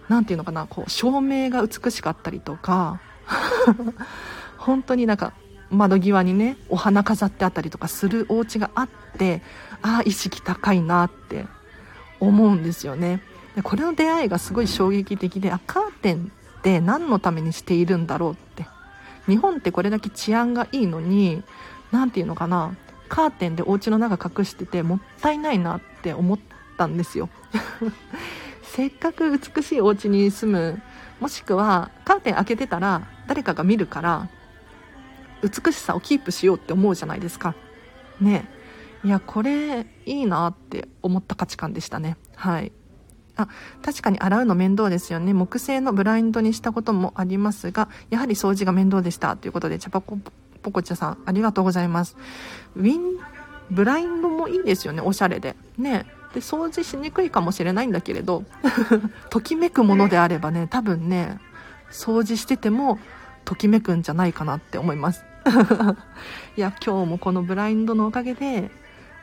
[0.09, 2.99] 何て言うのかなこう照明が美しかったりとか
[4.57, 5.33] 本当になんか
[5.71, 9.41] 窓際にねお花飾ってあったりとかするお家があって
[9.81, 11.45] ああ意識高いなって
[12.19, 13.21] 思うんですよね。
[13.59, 18.65] でこれの出会いがすごい衝撃的であカーテンって何のためにしているんだろうって。
[19.27, 21.43] 日本ってこれだけ治安がいいのに
[21.91, 22.77] 何て言うのかな。
[23.09, 26.39] カーテンでお家の中隠しててもったいないなって思っ
[26.77, 27.27] たんですよ。
[28.63, 30.81] せっかく美しいお家に住む
[31.19, 34.29] もしくはカーテン開けてたら誰かが見るから
[35.43, 37.55] 美しさをキープしようって思うじゃないですか。
[38.21, 38.47] ね。
[39.03, 42.15] いやこれいいなって思った価値観でしたね。
[42.37, 42.71] はい。
[43.39, 43.47] あ
[43.81, 45.33] 確かに洗うの面倒ですよね。
[45.33, 49.37] 木製のブラインドにしたこともありますがやはり掃除が面倒でした。
[49.37, 50.17] ということでチャパコ
[50.61, 52.17] ポコチャさんありがとうございます。
[52.75, 53.17] ウィン
[53.71, 55.55] ブラインドもいいですよねおしゃれで。
[55.77, 56.05] ね。
[56.33, 58.43] で掃除しにくいかもしれないんだけれど
[59.31, 61.39] ときめくものであればね多分ね
[61.89, 62.99] 掃除してても
[63.45, 65.23] ときめくんじゃないかなって思います。
[66.57, 68.69] いや今日もこのブラインドのおかげで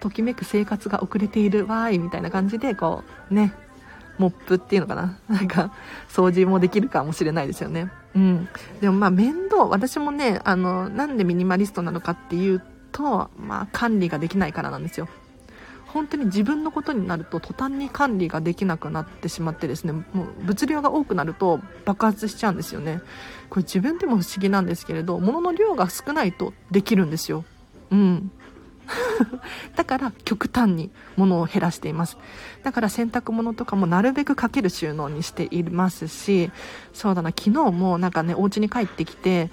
[0.01, 3.53] ときめく生活が遅れているわーいみたいな感じでこうね
[4.19, 5.19] モップっていうのかな？
[5.29, 5.73] なんか
[6.09, 7.91] 掃除もできるかもしれないですよね。
[8.14, 8.49] うん。
[8.81, 12.62] でもまあ面倒私もねあのなんでミニマリストなのかっていう
[12.93, 15.09] とまあ管理ができないからなんですよ。
[15.87, 20.05] 本当に自分のことになると途端に管理ができなくなってしまってですねもう
[20.45, 23.01] 物量が多くなると爆発しちゃうんですよね。
[23.49, 27.45] これ自分でも不思議なんですけれど物の量が少ないとできるんですよ。
[27.91, 28.31] うん。
[29.77, 32.17] だから極端に物を減らしています。
[32.62, 36.51] だから洗濯物とかもなるべくかける収納にしていますし
[36.93, 39.51] そうだな昨日もなんかねお家に帰ってきて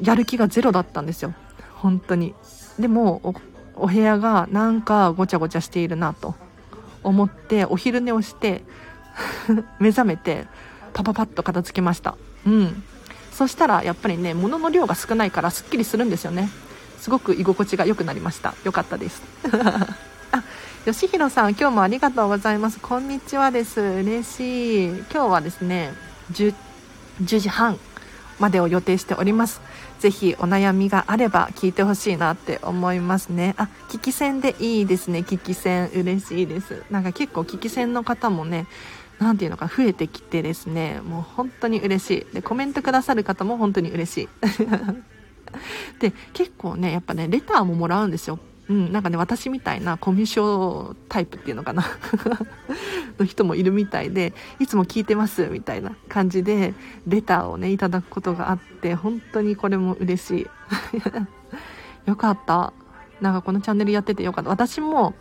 [0.00, 1.34] やる気がゼロだったんですよ。
[1.74, 2.34] 本当に。
[2.78, 3.34] でも
[3.74, 6.34] お部屋がなんかごちゃごちゃしているなと
[7.02, 8.64] 思ってお昼寝をして
[9.78, 10.46] 目覚めて
[10.92, 12.16] パパパッと片付けました。
[12.46, 12.82] うん。
[13.32, 16.50] そしたらやっぱりね物の量が少ないからすっきりするんですよね。
[17.02, 18.54] すごく居心地が良くなりました。
[18.62, 19.22] 良かったです。
[20.30, 20.44] あ
[20.84, 22.78] 吉弘さん今日もありがとうございます。
[22.78, 23.80] こんにちはです。
[23.80, 24.88] 嬉しい。
[24.88, 25.94] 今日はですね
[26.30, 26.54] 10,
[27.24, 27.76] 10時半
[28.38, 29.60] までを予定しております。
[29.98, 33.56] ぜひお悩みがあれば聞いてほしいなって思いますね。
[33.58, 35.24] あ聞き戦でいいですね。
[35.26, 35.88] 聞き戦。
[35.88, 36.84] 嬉しいです。
[36.88, 38.68] なんか結構聞き戦の方もね
[39.18, 41.00] 何ていうのか増えてきてですね。
[41.04, 42.34] もう本当に嬉しい。
[42.34, 44.28] でコメントくださる方も本当に嬉しい。
[45.98, 48.38] で結構ねやっぱねレターももらうんですよ。
[48.68, 51.84] うん、なんかね私みたいなコミュ障タイプっていうのかな。
[53.18, 56.74] の人もいるみたいでいつも聞いてますみたいな感じで
[57.06, 60.46] レターをねいただくことがあって本当にこれも嬉しい。
[62.08, 62.72] よかった。
[63.20, 64.50] なんかこのチャンネルやっててよかった。
[64.50, 65.14] 私も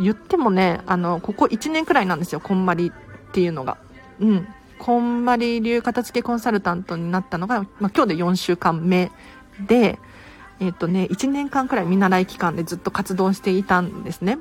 [0.00, 3.76] 言ってもねあのここ1年くらいなんですよこんまりっていうのが。
[4.20, 4.48] うん。
[4.78, 9.10] こんまり流片付けコンサルタントになったのが、まあ、今日で4週間目
[9.66, 9.98] で
[10.60, 14.38] えっ、とね、1年間くらい見習い期間でずっと活動していたんですね。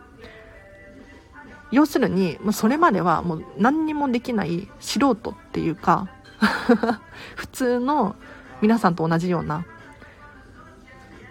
[1.72, 6.07] 要するに、もうそれまではもう何にもできない素人っていうか
[7.36, 8.15] 普通の
[8.61, 9.65] 皆さんと同じような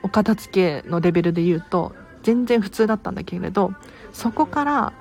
[0.03, 3.73] お片付けのレベルで言うと全然普通だったんだけれど
[4.13, 4.93] そこから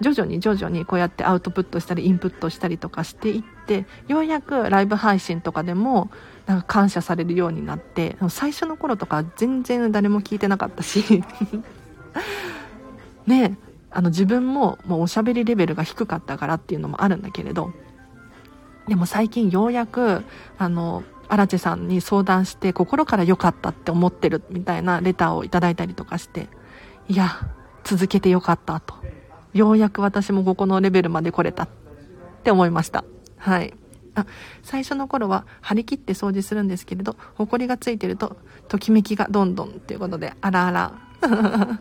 [0.00, 6.10] 徐々に徐々にこうやってアウトプットしたりインプットしたりとかしていってようやくライブ配信とかでも
[6.46, 11.22] なんか感謝されるようになって最初の頃とか全然誰も聞いてなかったし
[13.26, 13.58] ね
[13.90, 17.72] あの自分ももうおしゃべりレベルが低かったからっていうのもあるんだけれど
[18.86, 20.24] でも最近ようやく
[20.58, 26.48] あの荒地さんに相談して心から良かったって思ってるみたいなレターをいただいたりとかして
[27.08, 27.48] いや
[27.84, 28.94] 続けてよかったと。
[29.58, 31.68] ようやく私もここのレベルまで来れたっ
[32.44, 33.04] て思いました。
[33.36, 33.74] はい。
[34.14, 34.26] あ、
[34.62, 38.36] 最初の頃は張り切って掃除するんですけれど、ホコリがついてると、
[38.68, 40.92] ときめきがどんどんっていうことで、あらあら。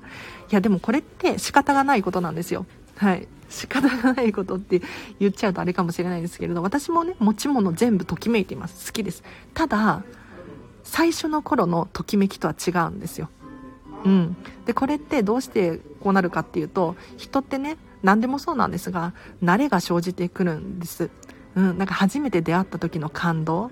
[0.51, 2.65] いや、でもこれって仕方がないことなんですよ。
[2.97, 3.27] はい。
[3.49, 4.81] 仕方がないことって
[5.19, 8.87] 言っちゃうとあれかもしれないですけれど、私もね、持ち物全部ときめいています。
[8.87, 9.23] 好きです。
[9.53, 10.03] ただ、
[10.83, 13.29] 最初の頃のときめきとは違うんですよ。
[14.07, 21.09] うん、でこれってどうしてこうなるかっていうと人ってね何でもそうなんですが慣れが生じてくるんです、
[21.55, 23.71] うん、なんか初めて出会った時の感動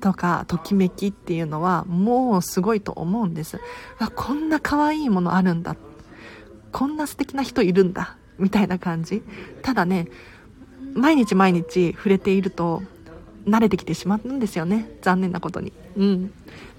[0.00, 3.58] とかときめきっていうのはもうすごいと思うんです。
[3.98, 5.76] あこんな可愛いものあるんだ。
[6.72, 8.18] こんな素敵な人いるんだ。
[8.38, 9.22] みたいな感じ。
[9.62, 10.08] ただね
[10.92, 12.82] 毎日毎日触れていると
[13.46, 14.90] 慣れてきてしまうんですよね。
[15.00, 15.72] 残念なことに。
[15.96, 16.32] うん。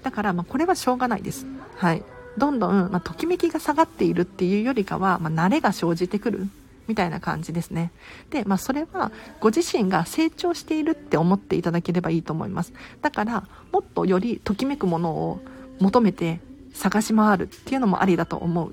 [0.04, 1.46] だからまあこれはしょうがないです。
[1.74, 2.04] はい。
[2.38, 6.48] どんどん、まあ、ときめきが下がっているっていうよりかは、まあ、慣れが生じてくる
[6.86, 7.92] みたいな感じですね。
[8.30, 9.10] で、まあ、それは
[9.40, 12.72] ご自身が成長しているって思っていただければいいと思います。
[13.02, 15.40] だから、もっとよりときめくものを
[15.80, 16.40] 求めて
[16.72, 18.72] 探し回るっていうのもありだと思う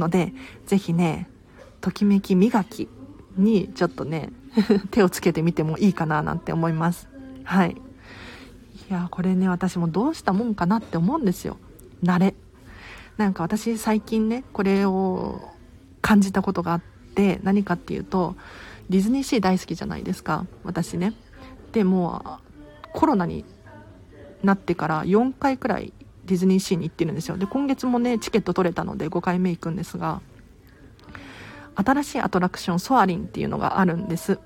[0.00, 0.32] ので、
[0.66, 1.28] ぜひね、
[1.80, 2.88] ときめき磨き
[3.36, 4.30] にちょっとね、
[4.90, 7.08] 手をつけてみてもいいかななんて思います。
[7.44, 7.76] はい。
[8.90, 11.56] いや、これね、私もどうしたもんかなって思うんですよ。
[12.02, 12.34] 慣れ。
[13.16, 15.50] なんか私最近ねこれを
[16.00, 16.82] 感じたことがあっ
[17.14, 18.36] て何かっていうと
[18.90, 21.14] ディズニーシー大好きじゃないですか私ね。
[21.72, 22.40] でも
[22.92, 23.44] コロナに
[24.42, 25.92] なってから4回くらい
[26.26, 27.36] ディズニーシーに行ってるんですよ。
[27.36, 30.20] で今月もねチケット取れたので5回目行くんですが
[31.76, 34.38] 新しいアトラクションソアリンっていうのがあるんです。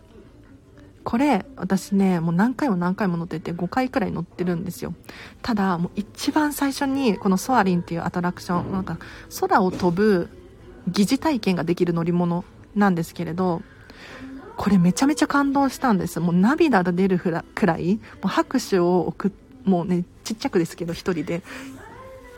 [1.09, 4.92] これ私ねもう何回も何回も乗ってて5回くらい乗ってるんですよ。
[5.40, 8.98] ただもう一番最初にこのソアリンっていうアトラクションなんか
[9.40, 10.28] 空を飛ぶ
[10.86, 12.44] 疑似体験ができる乗り物
[12.74, 13.62] なんですけれど
[14.59, 16.20] これめちゃめちゃ感動したんです。
[16.20, 17.94] もう涙が出るくらい。
[17.94, 19.32] もう拍手を送
[19.64, 21.42] もうねちっちゃくですけど1人で。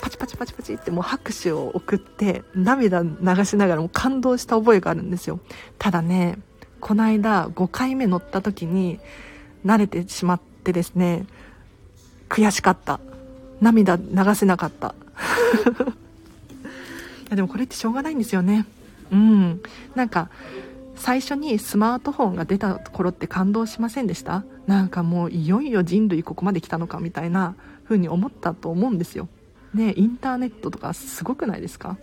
[0.01, 5.41] パチパチパチパチってもう拍手を送って涙流しながらも感動した覚えがあるんですよ。
[5.79, 6.39] ただね
[6.81, 8.99] この間5回目乗った時に
[9.65, 11.27] 慣れてしまってですね
[12.29, 13.01] 悔しかった。
[13.61, 14.95] 涙流せなかった。
[17.27, 18.67] いやでもこれってしょうがないんですよね。
[19.13, 19.61] うん。
[19.95, 20.31] なんか
[20.97, 24.45] 最初にスマートフォンが出た頃って感動しませんでした？
[24.67, 27.55] なんかもういよいよ人類ここまで来たのかみたいな
[27.85, 29.29] 風に思ったと思うんですよ。
[29.75, 31.97] ねインターネットとかすごくないですか？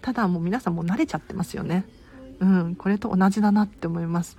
[0.00, 1.84] ただもう皆さんもう慣れちゃってますよね。
[2.42, 4.36] うん、これと同じだなって思います。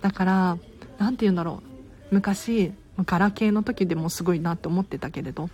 [0.00, 0.58] だから
[0.98, 1.62] 何て言うんだろ
[2.10, 2.14] う。
[2.14, 5.48] 昔ガラケーの時でもすごいなって思ってたけれど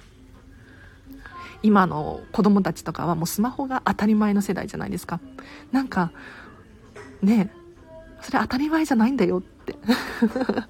[1.63, 5.21] 今の子供たちとかはもうスマホが当たり前の世代じゃないですか。
[5.73, 6.13] なんか
[7.23, 7.51] ね
[8.21, 9.75] それ当たり前じゃないんだよって。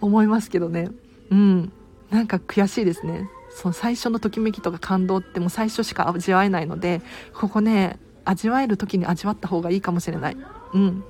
[0.00, 0.90] 思いますけどね。
[1.30, 1.72] うん。
[2.10, 3.28] なんか悔しいですね。
[3.50, 7.02] その最初のときめきとか感動ってもう最初しか味わえないので
[7.34, 7.98] ここね
[8.28, 10.36] 味わえる時に味わった方がいいかもしれない。
[10.74, 11.02] うん。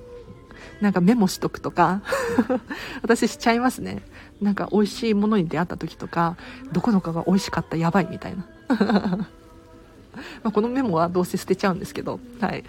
[0.81, 2.01] なんかメモしとくとか
[3.03, 4.03] 私しちゃいますね。
[4.41, 6.37] なんか美味しいものに出会った時とか、
[6.71, 8.47] どこどこが美味しかったやばいみたいな。
[10.43, 12.63] まこのメモはどうせ捨てちゃうんですけど、はい。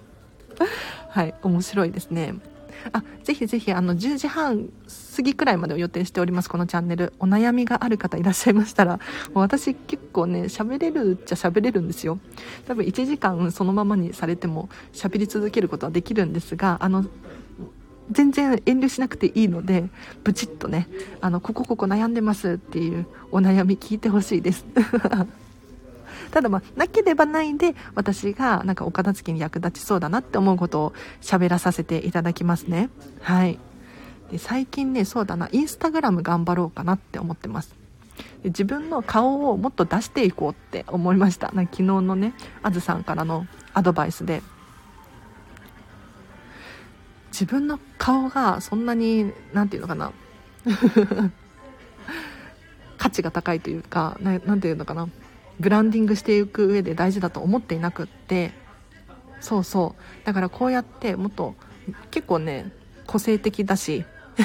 [1.08, 2.34] はい、面白いですね。
[2.92, 4.68] あ、ぜひぜひ、あの、10時半
[5.16, 7.12] 過ぎくらいまでを予定しております、このチャンネル。
[7.18, 8.98] お悩みがある方いらっしゃいましたら、
[9.32, 12.18] もう私結構ね、喋れるっちゃ喋れるんですよ。
[12.66, 17.04] 多分1時間そのままにされても喋り続けることはできるんですが、あの、
[18.10, 19.88] 全然遠慮しなくていいので、
[20.24, 20.88] ブチッとね、
[21.20, 24.66] あの、ここここ悩んでますっていうお悩み聞いてほしいです。
[26.30, 32.90] ただまあ、なければないで、私がなんかお片付けに役立ちそうだなって思うことを喋らさせていただきますね。
[33.20, 33.58] はい。
[34.30, 37.74] で最近ね、そうだな、インスタグラム頑張ろうかなって思ってます。
[38.42, 41.52] で自分の顔をもっと出していこうって思いました。
[41.52, 44.42] な昨日のね、あずさんからのアドバイスで。
[47.32, 50.12] 自分の顔がそんなに、何て言うのかな。
[52.96, 55.08] 価値が高いというか、何て言うのかな。
[55.60, 58.52] ブランディングしていく上で大事だと思っていなくって
[59.40, 60.26] そうそう。
[60.26, 61.54] だからこうやってもっと
[62.10, 62.72] 結構ね
[63.06, 64.04] 個性的だし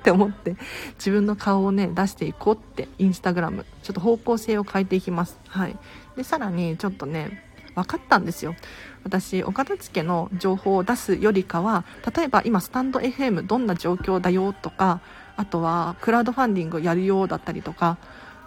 [0.00, 0.56] って思って
[0.94, 3.64] 自分の顔をね出していこうってインスタグラム。
[3.82, 5.38] ちょっと方向性を変えていきます。
[5.46, 5.78] はい。
[6.16, 7.44] でさらにちょっとね
[7.76, 8.56] 分かったんですよ。
[9.04, 11.84] 私お片付けの情報を出すよりかは
[12.16, 15.00] 例えば今スタンド FM どんな状況だよとか
[15.36, 17.98] あとはクラウドファンディングやるようだったりとか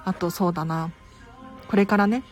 [0.04, 0.92] あとそうだな。
[1.70, 2.24] これからね、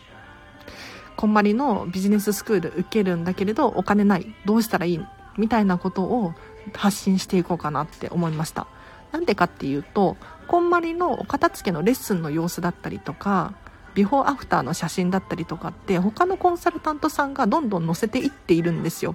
[1.16, 4.34] こんまりのビジネススクール受けるんだけれど、お金ない。
[4.44, 5.00] どうしたらいい
[5.36, 6.34] みたいなことを
[6.74, 8.66] 発信していこうかなって思いました。
[9.12, 10.16] なんでかっていうと、
[10.48, 13.54] こんまりのお片付けのレッスンの様子だったりとか、
[13.94, 19.14] ビフォーアフターの写真だったりとかって他のコンサルタントさんがどんどん載せていっているんですよ。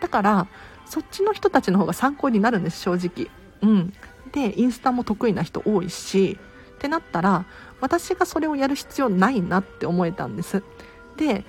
[0.00, 0.46] だから、
[0.86, 3.28] そっちの人たちの方が参考になるんです、正直。
[3.62, 3.92] うん。
[4.30, 6.38] で、インスタも得意な人多いし、
[6.74, 7.46] ってなったら、
[7.84, 10.62] 私がそれをやる必要ないなって思えたんです。
[11.18, 11.44] で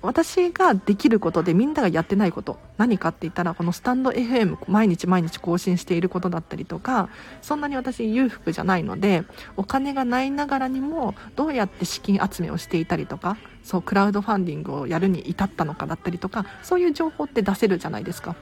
[0.00, 7.08] 私ができることでみんながやってないこと何かって言ったらこのスタンド FM 毎日毎日更新していることだったりとか
[7.42, 9.24] そんなに私裕福じゃないので
[9.56, 18.36] お金がないながらにもどうやって資金集めをしていたりとかそうクラウドファンディングをやるに至ったのかだったりとかそういう情報って出せるじゃないですか。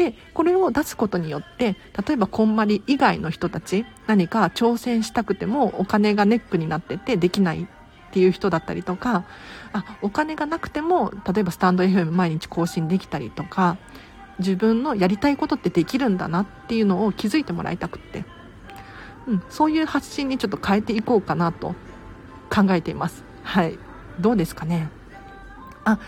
[0.00, 1.76] でこれを出すことによって
[2.06, 7.66] 例えばこんまり以外の人たち何か挑戦したくてもお金がネックになっててできないっ
[8.10, 9.26] ていう人だったりとか
[9.74, 13.76] あお金がなくても例えばスタンド FM 毎日更新できたりとか
[14.38, 18.24] 自分のやりたいことってできるんだなっていうのを気づいてもらいたくって、
[19.26, 21.74] うん、そういう発信にちょっと変えていこうかなと
[22.48, 23.22] 考えています。
[23.42, 23.78] はい。
[24.18, 24.88] どうですかね？
[25.84, 25.98] あ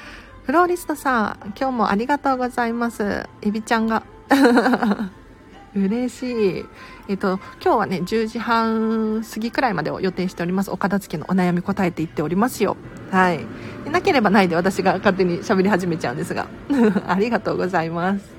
[0.45, 3.29] フローリストさん、今日もありがとうございます。
[3.43, 4.03] エビちゃんが。
[5.73, 6.67] 嬉しい。
[7.07, 10.73] えっ、と、今日はね、10時半過ぎくらいまでを予定しております。
[10.73, 12.77] お片付けのお悩み答えていっておりますよ。
[13.13, 13.47] はい。
[13.89, 16.49] なければないで私が勝手に喋り始めちゃうんですが。
[17.07, 18.35] ありがとうございます。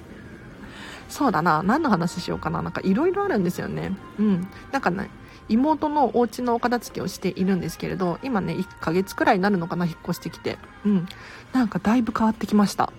[1.07, 1.63] そうだな。
[1.63, 2.61] 何の話しようかな。
[2.61, 3.95] なんかいろいろあるんですよね。
[4.19, 4.47] うん。
[4.73, 5.09] なんかね、
[5.49, 11.07] 妹のお家のお片付けをしているんですけれど今ね1ヶ月くらいになるのかな引っ越してきてうん
[11.53, 12.91] なんかだいぶ変わってきました。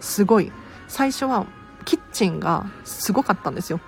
[0.00, 0.52] すごい。
[0.88, 1.46] 最初は
[1.84, 3.80] キッチンがすごかったんですよ。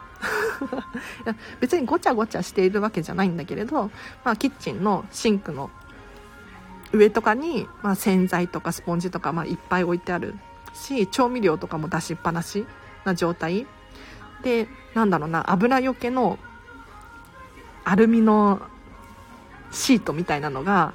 [1.61, 3.91] 別にごちゃごちゃしているわけじゃないんだけれど、
[4.25, 5.71] まあ、キッチンのシンクの
[6.93, 10.35] 上とかに、まあ、洗剤とかスポンジとか、まあ、いっぱい置いてある
[10.73, 12.67] し調味料とかも出しっぱなし
[13.05, 13.67] な状態。
[14.43, 16.39] でなんだろうな油よけの
[17.85, 18.61] アルミの
[19.71, 20.95] シートみたいなのが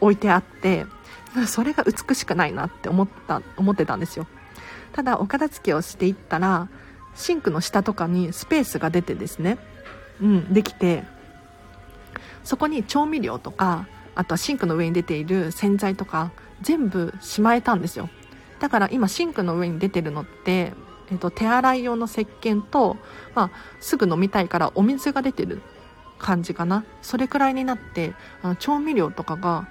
[0.00, 0.86] 置いてあって
[1.46, 4.26] それが美しくないなって思った思ってたんですよ。
[4.92, 6.68] ただお片付けをしていったら
[7.14, 9.58] シンクの下とかにスペースが出てですね
[10.20, 11.04] うんできて
[12.44, 16.30] そこに調味料とかあとはシンクの上に出ている洗剤とか
[16.62, 18.08] 全部しまえたんですよ。
[18.60, 20.72] だから今シンクの上に出てるのって、
[21.10, 22.96] えっと、手洗い用の石鹸と、
[23.34, 25.60] まあ、すぐ飲みたいからお水が出てる
[26.18, 26.84] 感じかな。
[27.02, 29.68] それくらいになってあの調味料とかが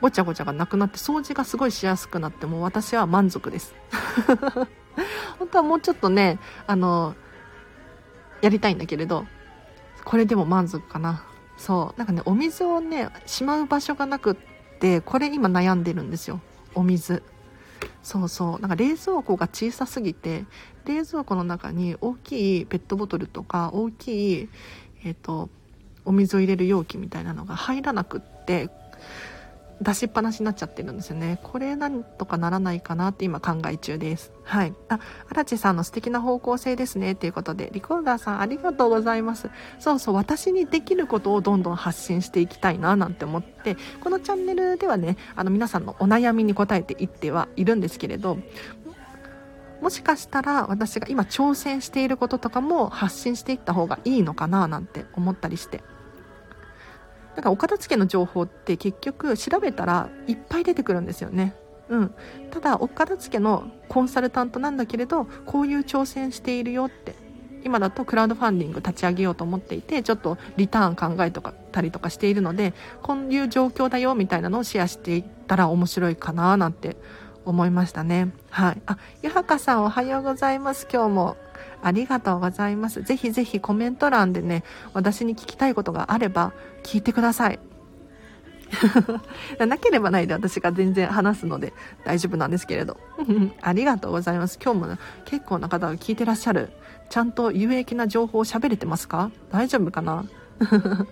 [0.00, 3.74] ごちゃごちゃがなくなって掃除がすごいしやすくなってもう私は満足です。
[5.38, 7.14] 本当はもうちょっとねあの
[8.42, 9.26] やりたいんだけれど
[10.04, 11.24] これでも満足かな。
[11.56, 11.98] そう。
[11.98, 14.36] なんかねお水をねしまう場所がなくっ
[14.78, 16.40] てこれ今悩んでるんですよ。
[16.74, 17.22] お水。
[18.02, 18.60] そうそう。
[18.60, 20.44] なんか冷蔵庫が小さすぎて
[20.84, 24.48] 冷蔵庫の中に大きいペットボトルとか大きい
[25.04, 25.48] えっ、ー、と
[26.04, 28.70] お水を入れる容器みたいなのが入らなくって
[29.80, 31.38] 出しっぱなしになっちゃってるんですよね。
[31.42, 34.32] これなんとかならないかなって今考え中です。
[34.42, 34.74] はい。
[34.88, 35.00] あ、
[35.30, 37.14] 荒地さんの素敵な方向性ですね。
[37.14, 39.50] ということで、リコーダーさんありがとうございます。
[39.78, 48.38] そうそう、私にできることをどんどん発信していきたいななんて思って、このチャンネルではね、あの皆さんのお悩みに答えていってはいるんですけれど、
[49.82, 55.82] もしかしたら私が今挑戦していることとかも発信していった方がいいのかななんて思ったりして。
[57.36, 61.54] だかお片付けの情報って結局調べたらいっぱい出てくるんですよね。
[61.88, 62.14] うん、
[62.50, 67.14] ただお片付けのコンサルタントなんだけれどこういう挑戦しているよって
[67.62, 76.96] 今だとクラウドファンディング立ち上げようと思っていてちょっとリターン考えとかたりとかしているのでこういう状況だよみたいなのをシェアしていったら面白いかななんて
[77.44, 78.32] 思いましたね。
[78.50, 78.82] はい。
[78.86, 80.88] あゆはかさんおはようございます。
[80.92, 81.36] 今日も。
[81.82, 83.02] ありがとうございます。
[83.02, 86.52] ぜひぜひコメント欄でね、私に聞きたいことがあれば
[86.82, 87.58] 聞いてください。
[89.64, 91.72] なければないで私が全然話すので
[92.04, 92.98] 大丈夫なんですけれど。
[93.62, 94.58] ありがとうございます。
[94.62, 96.70] 今日も、結構な方が聞いてらっしゃる。
[97.08, 99.30] ちゃんと有益な情報を喋れてますか？
[99.52, 100.24] 大丈夫かな？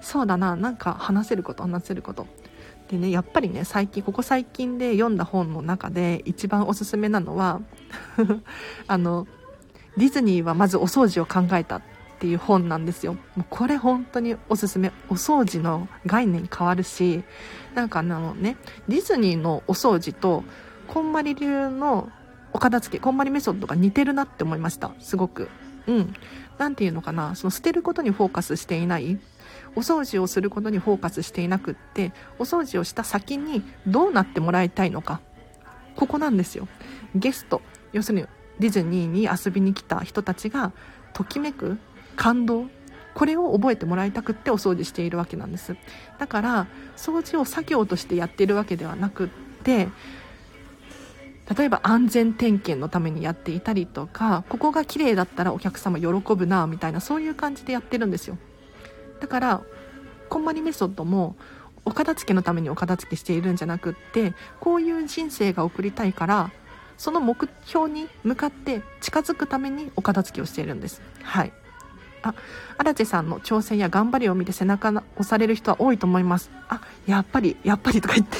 [0.00, 0.56] そうだな。
[0.56, 2.26] なんか話せること、話せること。
[2.88, 7.60] でね、やっぱりね、最近、ここ最近で読んだ本の中で一番おすすめなのは
[8.86, 9.26] あの、
[9.98, 11.82] ディズニーはまずお掃除を考えたっ
[12.20, 13.14] ていう本なんですよ。
[13.34, 14.92] もうこれ本当におすすめ。
[15.08, 17.24] お掃除の概念変わるし、
[17.74, 18.56] なんかあのね、
[18.88, 20.44] ディズニーのお掃除と、
[20.86, 22.10] こんまり流の
[22.52, 24.92] お片付け、こんまりメソッドが似てるなって思いました。
[25.00, 25.48] すごく。
[25.88, 26.14] うん。
[26.58, 29.18] なんていうのかな、その捨てることにフォーカスしていない。
[29.74, 35.20] お掃除をすることにフォーカスしていなくって、お掃除をした先にどうなってもらいたいのか。
[35.96, 36.68] ここなんですよ。
[37.16, 37.62] ゲスト。
[37.92, 38.26] 要するに
[38.58, 40.72] ディズニーに遊びに来た人たちが
[41.12, 41.78] ときめく
[42.16, 42.66] 感動
[43.14, 45.76] これを覚えてもらいたくってお掃除しているわけなんです。
[46.18, 49.28] だから掃除を作業としてやっているわけではなくっ
[49.64, 49.88] て
[51.56, 58.38] 例えば安全点検のためにやっていたりとかここが綺麗だったらお客様喜ぶなみたいなそういう感じでやってるんですよ。
[59.20, 59.62] だから
[60.28, 61.36] こんまりメソッドも
[61.84, 66.50] お片付けのためにお片付けしているんじゃなくってこういう人生が送りたいから
[66.98, 71.00] その目標に向かって近づくためにお片付けをしているんです。
[71.22, 71.52] はい。
[72.22, 72.34] あ、
[72.76, 76.50] 荒地さんの挑戦や頑張りを見て背中押される人は多いと思います。
[76.68, 78.38] あ、やっぱり、やっぱりとか言って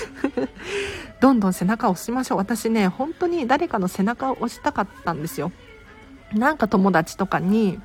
[1.20, 2.38] どんどん背中を押しましょう。
[2.38, 5.52] 私ね、本当に誰かの背中を押したかったんですよ。
[6.32, 7.80] なんか友達とかに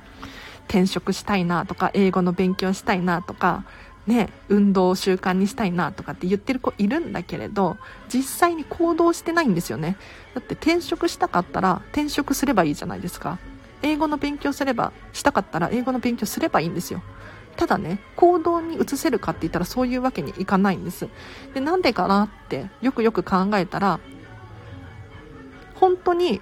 [0.68, 3.64] 転職したいなとか、英語の勉強したいなとか、
[4.06, 7.78] ね、運動を習慣にしたいなとかって言ってる子いるんだけれど、
[8.12, 9.96] 実際に行動してないんですよね。
[10.34, 13.38] だって転職したかったら転職すればいいじゃないですか。
[13.82, 17.02] 英語の勉強すれば、したかったら英語の勉強すればいいんですよ。
[17.56, 21.08] ただね、行動に移せるかって言ったらそういうわけにいかないんです。
[21.54, 24.00] で、なんでかなってよくよく考えたら、
[25.74, 26.40] 本当に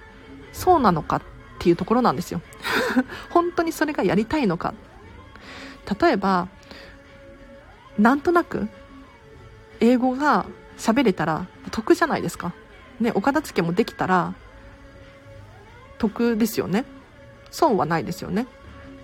[0.53, 1.23] そうなのかっ
[1.59, 2.41] ていうところなんですよ。
[3.31, 4.75] 本当にそれがやりたいのか。
[6.01, 6.49] 例えば、
[7.99, 8.69] なんとなく
[9.81, 10.47] 英語が
[10.79, 12.53] 喋れたら得じゃないですか。
[13.01, 14.35] ね、お片付けもできたら
[15.99, 16.85] 得ですよね。
[17.51, 18.47] 損はないですよね。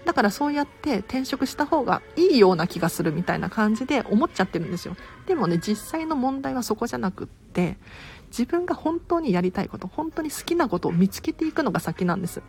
[0.04, 4.96] だからそうやって転職した方がいいような気がするみたいな感じで思っちゃってるんですよ。
[5.26, 7.76] でもね、実際の問題はそこじゃなくって、
[8.30, 12.42] 自分が本当にやりたいこと本当に好きなことを見つけていくのが先なんです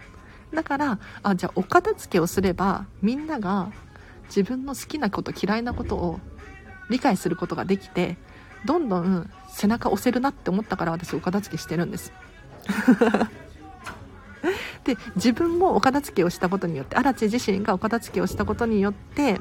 [0.53, 3.71] だからあじゃあお片付けをすればみんなが
[4.29, 6.19] 自分の好きなこと嫌いなことを
[6.89, 8.17] 理解することができて
[8.65, 12.13] どんどん背中押せるなって思ったから私お片付けしてるんです
[14.83, 19.39] で自分もお片付けをしたことによって荒地自身がお片付けをしたことによって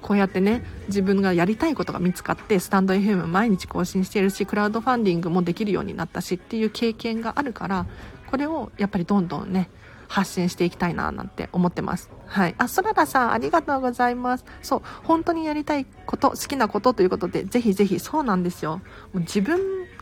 [0.00, 7.86] こうやってね自分がやりたいことが見つかってスタンド FM 毎日更新しているしクラウドファンディングもできるようになったしっていう経験があるから
[8.26, 9.70] これをやっぱりどんどんね
[10.08, 12.10] 発信していきたいななんて思ってます。
[12.32, 12.54] はい。
[12.56, 14.44] あ、そららさんありがとうございます。
[14.62, 18.80] そう、本当にやりたいこと、好きなことということで、ぜひぜひそうなんですよ。
[19.12, 19.60] もう自分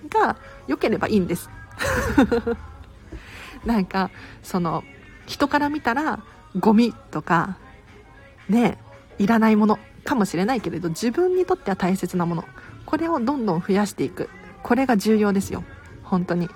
[0.08, 0.36] が
[0.68, 1.50] 良ければいいんです。
[3.66, 4.12] なんか、
[4.44, 4.84] その、
[5.26, 6.22] 人から見たら、
[6.56, 7.56] ゴミとか、
[8.48, 8.78] ね、
[9.18, 12.44] いらないものかもしれないけれど、自分にとっては大切なもの。
[12.86, 14.30] これをどんどん増やしていく。
[14.62, 15.64] これが重要ですよ。
[16.04, 16.48] 本当に。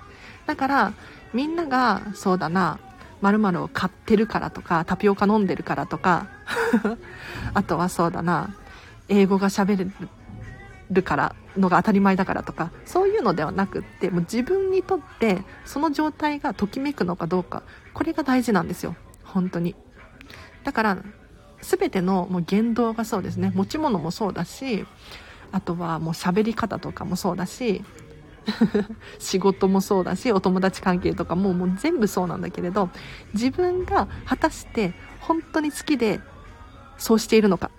[0.45, 0.93] だから、
[1.33, 2.79] みんなが、そうだな、
[3.25, 6.27] 〇〇を買ってるからとか、タピオカ飲んでるからとか、
[7.55, 8.53] あとはそうだな、
[9.09, 9.87] 英語が喋れ
[10.91, 17.63] るからのが当たり前だからとか、そういうのではなくって、もう自分にとってその状態がときめくのかどうか、
[17.93, 18.95] これが大事なんですよ。
[19.23, 19.75] 本当に。
[20.63, 20.97] だから、
[21.61, 23.51] 全てのもう言動がそうですね。
[23.55, 24.85] 持ち物もそうだし、
[25.51, 27.83] あとはもう喋り方とかもそうだし、
[29.19, 32.89] 仕事もそうだしお友達関係とかももう全部そうなんだけれど
[33.33, 36.19] 自分が果たして本当に好きで
[36.97, 37.71] そうしているのか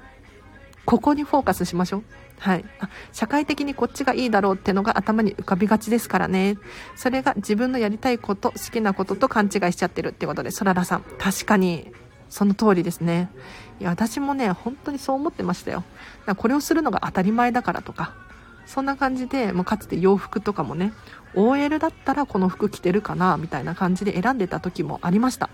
[0.85, 2.03] ここにフォーカスしましょう
[2.39, 2.65] はい。
[3.13, 6.59] 社会的にこっちがいいだろうってのが頭に浮かびがちですからね。
[6.95, 11.93] それが自分のやりたいこと、好きなことと勘違いしちゃってるってことで、そららさん、確かに、
[12.29, 13.31] その通りですね。
[13.81, 15.85] いや、私もね、本当にそう思ってましたよ。
[16.37, 18.15] これをするのが当たり前だからとか、
[18.67, 20.93] そんな感じで、もうかつて洋服とかもね、
[21.35, 25.49] OL だったらこの服着てるかな、みたいな感じで選んでた時もありました。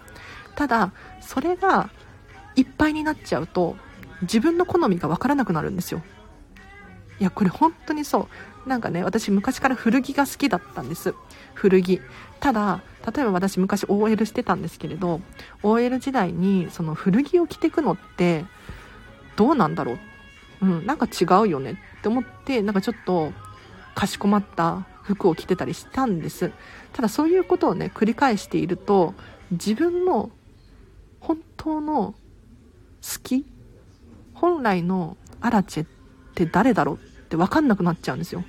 [0.57, 1.91] ただ、それが
[2.57, 3.77] いっぱいになっちゃうと、
[4.23, 6.03] 自分の好みがわからなくなるんですよ。
[7.21, 8.29] いや、これ本当にそ
[8.67, 8.69] う。
[8.69, 11.15] なんかね、私昔から古着が好きだったんです。
[11.55, 12.01] 古着。
[12.41, 12.81] ただ、
[13.15, 15.21] 例えば私昔 OL してたんですけれど、
[15.63, 18.45] OL 時代にその古着を着てくのって
[19.37, 19.99] どうなんだろう
[20.63, 23.33] うん、なんか違うよねって思って、なんかちょっと
[23.95, 26.53] かしこまった服を着てたりしたんです。
[26.93, 29.15] ただそういうことをね、繰り返していると、
[29.51, 30.31] 自分の
[31.21, 32.15] 本当の
[33.03, 33.45] 好き
[34.35, 35.87] 本来のアラチェっ
[36.35, 36.99] て誰だろうっ
[37.29, 38.45] て分かんなくなっちゃうんですよ。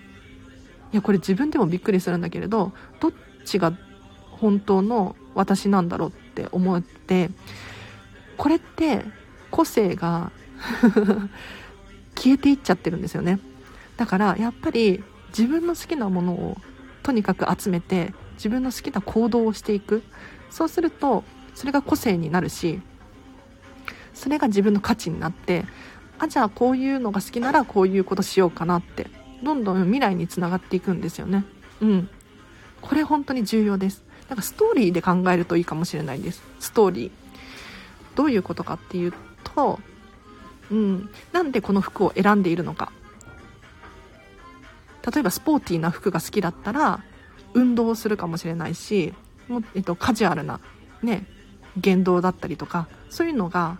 [0.91, 3.11] いや、これ自分でもびっくりするんだけれど、どっ
[3.45, 3.73] ちが
[4.31, 7.31] 本当の私なんだろうって思って、
[8.37, 9.03] これって
[9.49, 10.31] 個性が
[12.23, 13.39] 消えていっちゃってるんですよね。
[13.97, 15.03] だからやっぱり
[15.37, 16.57] 自分の好きなものを
[17.01, 20.03] とにかく集めて自分の好きな行動をしていく。
[20.49, 22.79] そうするとそれが個性になるし
[24.13, 25.65] それが自分の価値になって
[26.19, 29.07] あじゃあこういうのが好きならこういうことしようかなって
[29.41, 31.43] どんどん未来につながっていくんですよね。
[31.81, 32.09] うん。
[32.81, 34.03] これ本当に重要です。
[34.29, 36.41] なんかストーリーで考えるといいかもしれないです。
[36.59, 37.11] ストーリー。
[38.15, 39.13] どういうことかっていう
[39.43, 39.79] と
[40.73, 42.91] うん、なんでこの服を選んでいるのか。
[45.13, 47.03] 例えばスポーティーな服が好きだったら
[47.53, 49.13] 運動をするかもしれないし
[49.49, 50.61] も、えっと、カジュアルな、
[51.03, 51.27] ね、
[51.77, 53.77] 言動だったりとかそういうのが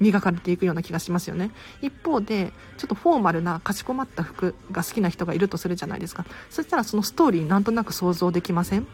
[0.00, 1.52] 磨かれていくような気がしますよね。
[1.80, 6.26] 一方でちょっとフォーマルなかしこまった服が好きな人がいるとするじゃないですか。
[6.50, 8.86] そしたらそのストーリーなんとなく想像できません？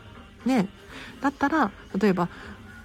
[0.45, 0.69] ね。
[1.23, 2.29] だったら例えば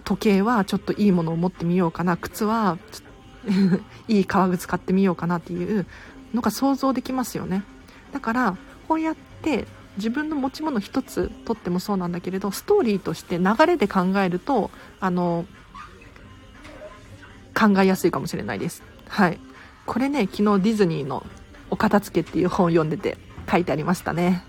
[0.05, 2.15] 時計はちょっといいものを持ってみようかな。
[2.15, 3.04] 靴はちょっ
[4.07, 5.85] いい革靴買ってみようかなっていう
[6.33, 7.63] のが想像できますよね。
[8.11, 9.67] だからこうやって
[9.97, 15.45] 自分の持ち物一つとってもそうなんだけれどストーリーとして流れで考えるとあの
[17.57, 18.83] 考えやすいかもしれないです。
[19.07, 19.39] はい。
[19.85, 21.25] これね昨日ディズニーの
[21.69, 23.17] 「お片付け」っていう本を読んでて
[23.49, 24.43] 書いてありましたね。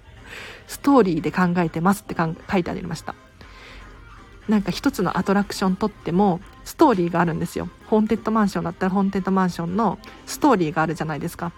[0.66, 3.14] ストーリーで考えてますって書いてありました。
[4.48, 7.68] なんか一つのアトラクションとってもストーリーがあるんですよ。
[7.86, 11.52] ホーンテッドマンションだったらホーンテッドマンションのストーリーがあるじゃないですか。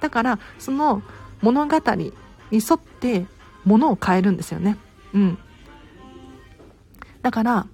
[0.00, 1.02] だから、その
[1.40, 2.12] 物語に
[2.52, 3.26] 沿って
[3.64, 4.76] 物を変えるんですよね。
[5.14, 5.38] うん。
[7.22, 7.66] だから、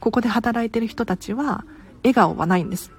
[0.00, 1.64] ここで働いてる人たちは
[2.02, 2.90] 笑顔はないんです。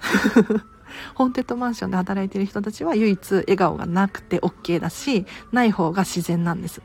[1.14, 6.82] ホーンテッドマンションで働いてる人たちは唯一笑顔がなくて OK だし、ない方が自然なんです。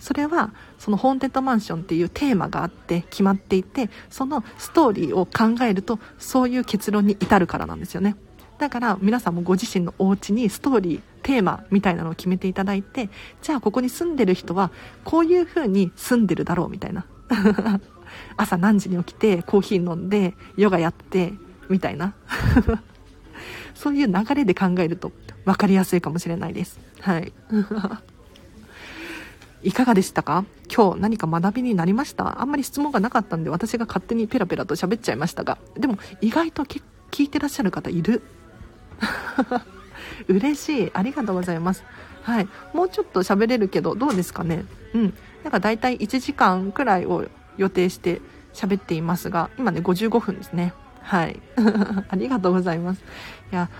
[0.00, 8.16] それはそのホーンテッドマンションっていうテーマがあって決まっていてそのストーリーを考えるとそういう結論に至るからなんですよね。
[8.58, 13.08] だから皆さんもご自身のお家にストーリーテーマみたいなのを決めていただいて
[13.40, 14.72] じゃあここに住んでる人は
[15.04, 17.06] こういう風に住んでるだろうみたいな。
[18.36, 21.34] 朝何時に起きてコーヒー飲んでヨガやって
[21.68, 22.14] みたいな。
[23.74, 25.12] そういう流れで考えると
[25.44, 26.80] 分かりやすいかもしれないです。
[27.00, 27.32] はい。
[29.62, 30.44] いかがでしたか？
[30.74, 32.40] 今日何か学びになりました？
[32.40, 36.82] あんまり質問がなかったんで私が勝手にペラペラと喋っちゃいましたがでも意外と聞
[37.24, 38.22] いてらっしゃる方いる？
[40.28, 40.90] 嬉しい。
[40.94, 41.84] ありがとうございます。
[42.22, 42.48] はい。
[42.74, 44.64] もうちょっと喋れるけどどうですかね？
[44.94, 45.14] うん。
[45.42, 48.20] なんか大体1時間くらいを予定して
[48.54, 50.72] 喋っていますが今ね55分ですね。
[51.02, 51.40] はい。
[52.08, 53.02] ありがとうございます。
[53.52, 53.70] いや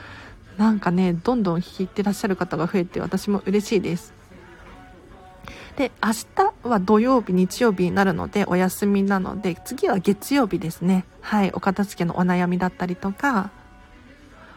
[0.56, 4.12] なんかねどんどん弾いてらっしゃる方が増えて私も嬉しいです。
[5.78, 11.04] で明日は土曜日日曜日になるのでお休みなので次は月曜日ですね。
[11.20, 13.52] はいお片付けのお悩みだったりとか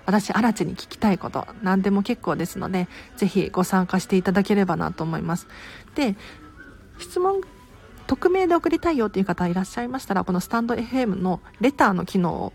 [0.08, 5.48] 私荒地に聞きたいこと何でも結構ですのでぜひご参加していただければなと思います。
[5.94, 6.16] で
[6.98, 7.42] 質問
[8.08, 12.54] 匿名で送りたいよっていう方いらっしゃいましたらこのスタンド FM のレターの機能を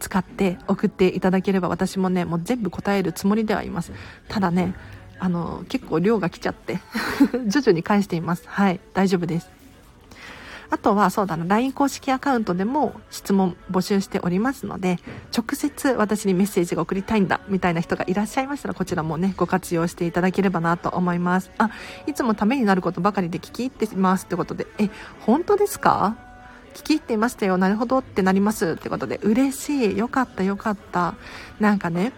[0.00, 3.92] 使って送っていただければ私もねもう全部答えるつもりではいます。
[4.28, 4.74] ただね
[5.18, 6.78] あの結構量が来ちゃって
[7.46, 8.44] 徐々に返しています。
[8.46, 9.50] はい大丈夫です。
[10.68, 14.98] あとはそうだな LINE 公式アカウントでも質問募集しておりますので
[15.32, 21.52] 直接私にメッセージが送りたいんだみたいな人がいらっしゃいましたらこちらもねご活用していただければなと思います。
[21.58, 21.70] あ
[22.08, 24.90] いつもためになることばかりで聞き入ってますってことでえ
[25.20, 26.16] 本当ですか？
[26.74, 31.14] 聞き入っていましたよなるほどってなりますってことで嬉しいよかったよかった。
[31.60, 32.12] なんかね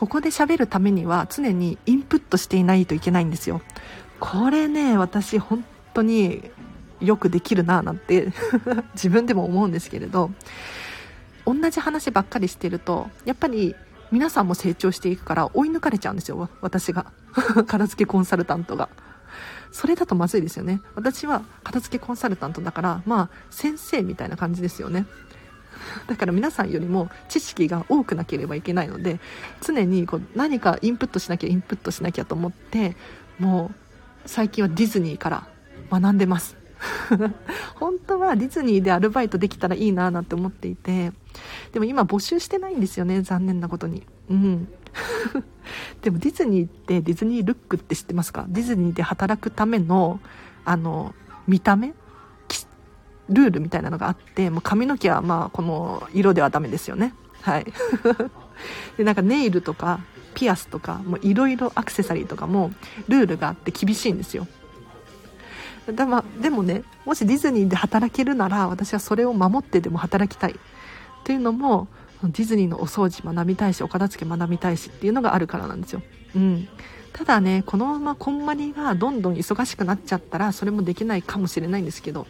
[0.00, 3.60] ここで喋るためには常にインプットしていないといけないんですよ。
[4.18, 6.50] これね私本当に
[7.02, 8.32] よくできるななんて
[8.96, 10.30] 自分でも思うんですけれど
[11.44, 13.76] 同じ話ばっかりしてるとやっぱり
[14.10, 17.04] 皆さんも成長していくから追い抜かれちゃうんですよ私が。
[17.68, 18.88] 片付けコンサルタントが。
[19.70, 20.80] それだとまずいですよね。
[20.94, 25.04] 私は片付けコンサルタントだからまあ先生みたいな感じですよね。
[26.06, 29.20] だから皆さんよりも知識が多くなければいけないので
[29.60, 32.96] 常にこう何かインプットしなきゃインプットしなきゃと思って
[33.38, 33.74] もう
[34.26, 35.46] 最近はディズニーから
[35.90, 36.56] 学んでます。
[37.76, 41.12] 本当はディズニーでアルバイトできたらいいななんて思っていて
[41.72, 44.02] でも今募集してないんですよね残念なことに。
[44.30, 44.68] うん。
[46.02, 48.46] でもディズニーってディズニールックって知ってますか？
[48.48, 50.20] ディズニーで働くための
[50.64, 51.14] あの
[51.46, 51.94] 見た目？
[53.30, 57.14] ルールみたいなのがあってもう髪の毛はまあこの色ではダメですよね。
[57.40, 57.66] はい。
[58.98, 60.00] でなんかネイルとか
[60.34, 62.72] ピアスとかいろいろアクセサリーとかも
[63.08, 64.46] ルールがあって厳しいんですよ。
[65.90, 70.52] だまでもねもしディズニーで働けるなら私はそれを守ってでも働きたい。
[70.52, 71.88] っていうのも
[72.22, 76.02] ディズニーのお掃除学びたいしお片付け学びたいしっていうのがあるからなんですよ、
[76.34, 76.68] うん、
[77.12, 82.26] ただねこのままこんまりがどんどん忙しくなっちゃったらそれもできないかもしれないんですけど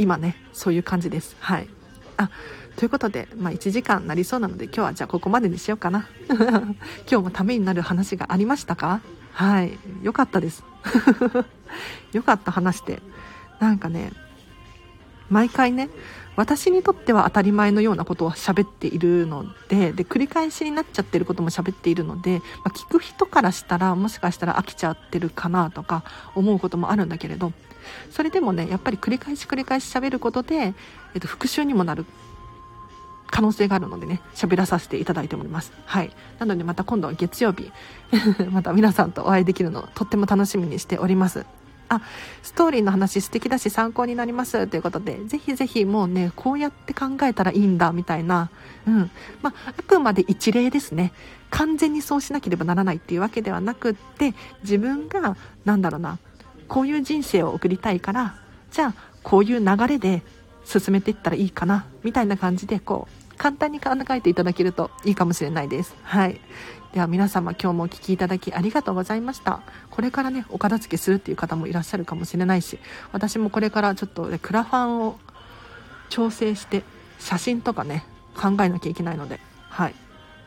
[0.00, 1.36] 今ねそういう感じです。
[1.40, 1.68] はい。
[2.16, 2.30] あ
[2.76, 6.08] ということで、まあ、1時間なりそうなので今日はじゃあここまでにしようかな。
[6.28, 6.74] 今
[7.06, 9.00] 日もためになる話がありましたか？
[9.32, 9.78] はい。
[10.02, 10.64] よかったです。
[12.12, 13.00] よかった話して
[13.60, 14.12] なんかね
[15.28, 15.90] 毎回ね
[16.36, 26.02] 私にとっては当たり前のようなことを喋っているのでで繰り返しになっちゃってることも喋っているので、まあ、聞く人からしたらもしかしたら飽きちゃってるかなとか
[26.34, 27.52] 思うこともあるんだけれど
[28.10, 30.74] それでもねやっぱり繰り返し繰り返し喋ることで、
[31.14, 32.04] えっと、復習にもなる
[33.30, 35.72] 可能性があるのでね、喋らさせていただいております。
[35.86, 36.10] はい。
[36.38, 37.70] なのでまた今度は月曜日、
[38.50, 41.46] また皆さんとお会いできるのをとっても楽しみにしております。
[41.88, 42.00] あ、
[42.42, 48.50] ストーリーの話素敵だし参考になりますということで、ぜひぜひもうね、こうやって考えたらいいんだみたいな、
[48.86, 49.10] うん。
[49.42, 51.12] まあ、あくまで一例ですね。
[51.50, 56.18] 完全にそうしなければならないっていうわけではなくって、自分が、なんだろうな、
[56.70, 58.36] こういう人生を送りたいから、
[58.70, 58.94] じゃあ、
[59.24, 60.22] こういう流れで
[60.64, 65.96] 進めていったらいいかな、みたいな感じで、こう、簡単に考えていただけるといいかもしれないです。
[66.04, 66.40] はい。
[66.92, 69.62] では皆様今日もお聴きいただきありがとうございました。
[69.90, 72.78] これからね、お片付けするっていう方もいらっしゃるかもしれないし、
[73.10, 75.18] 私もこれからちょっと、クラファンを
[76.08, 76.84] 調整して、
[77.18, 78.04] 写真とかね、
[78.36, 79.40] 考えなきゃいけないので、
[79.70, 79.94] はい。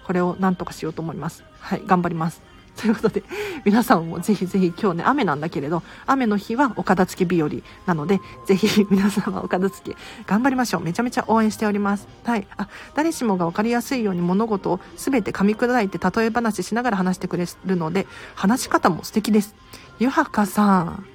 [0.05, 1.43] これをなんとかしようと思います。
[1.59, 2.53] はい、頑張ります。
[2.80, 3.24] ということで、
[3.65, 7.49] 皆さんもぜひぜひ今日ね、雨なんだけれど、雨の日はお片付け日和
[7.86, 10.82] なので、ぜひ 皆様お片付け頑張りましょう。
[10.82, 12.07] めちゃめちゃ応援しております。
[12.24, 12.47] はい。
[12.57, 19.55] あ、誰しもが分かりやすいように物事を全て噛み砕いて例え話しながら話してくれるので、話し方も素敵です。
[19.99, 21.05] ゆはかさん。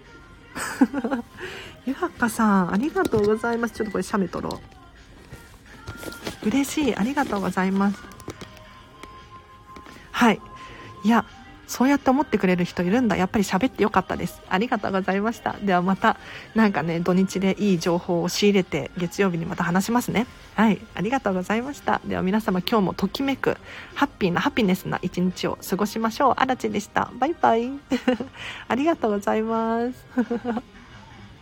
[1.87, 3.75] ゆはかさん、ありがとうございます。
[3.75, 4.79] ちょっとこれ写メ撮ろう。
[6.45, 7.99] 嬉しいありがとうございます
[10.13, 10.41] はい
[11.05, 11.25] いや
[11.69, 13.17] そうやって思ってくれる人いるんだ。
[13.17, 14.41] やっぱり喋ってよかったです。
[14.49, 15.55] ありがとうございました。
[15.63, 16.17] ではまた
[16.55, 20.27] なんかね土日でいい情報を仕入れて月曜日にまた話しますね。
[20.55, 20.81] はい。
[20.95, 22.01] ありがとうございました。
[22.07, 23.59] では皆様今日もときめく
[23.95, 26.35] ハッピーなハピネスな一日を過ごしましょう。
[26.39, 27.11] あらちでした。
[27.19, 27.71] バイバイ。
[28.67, 30.78] ありがとうございます。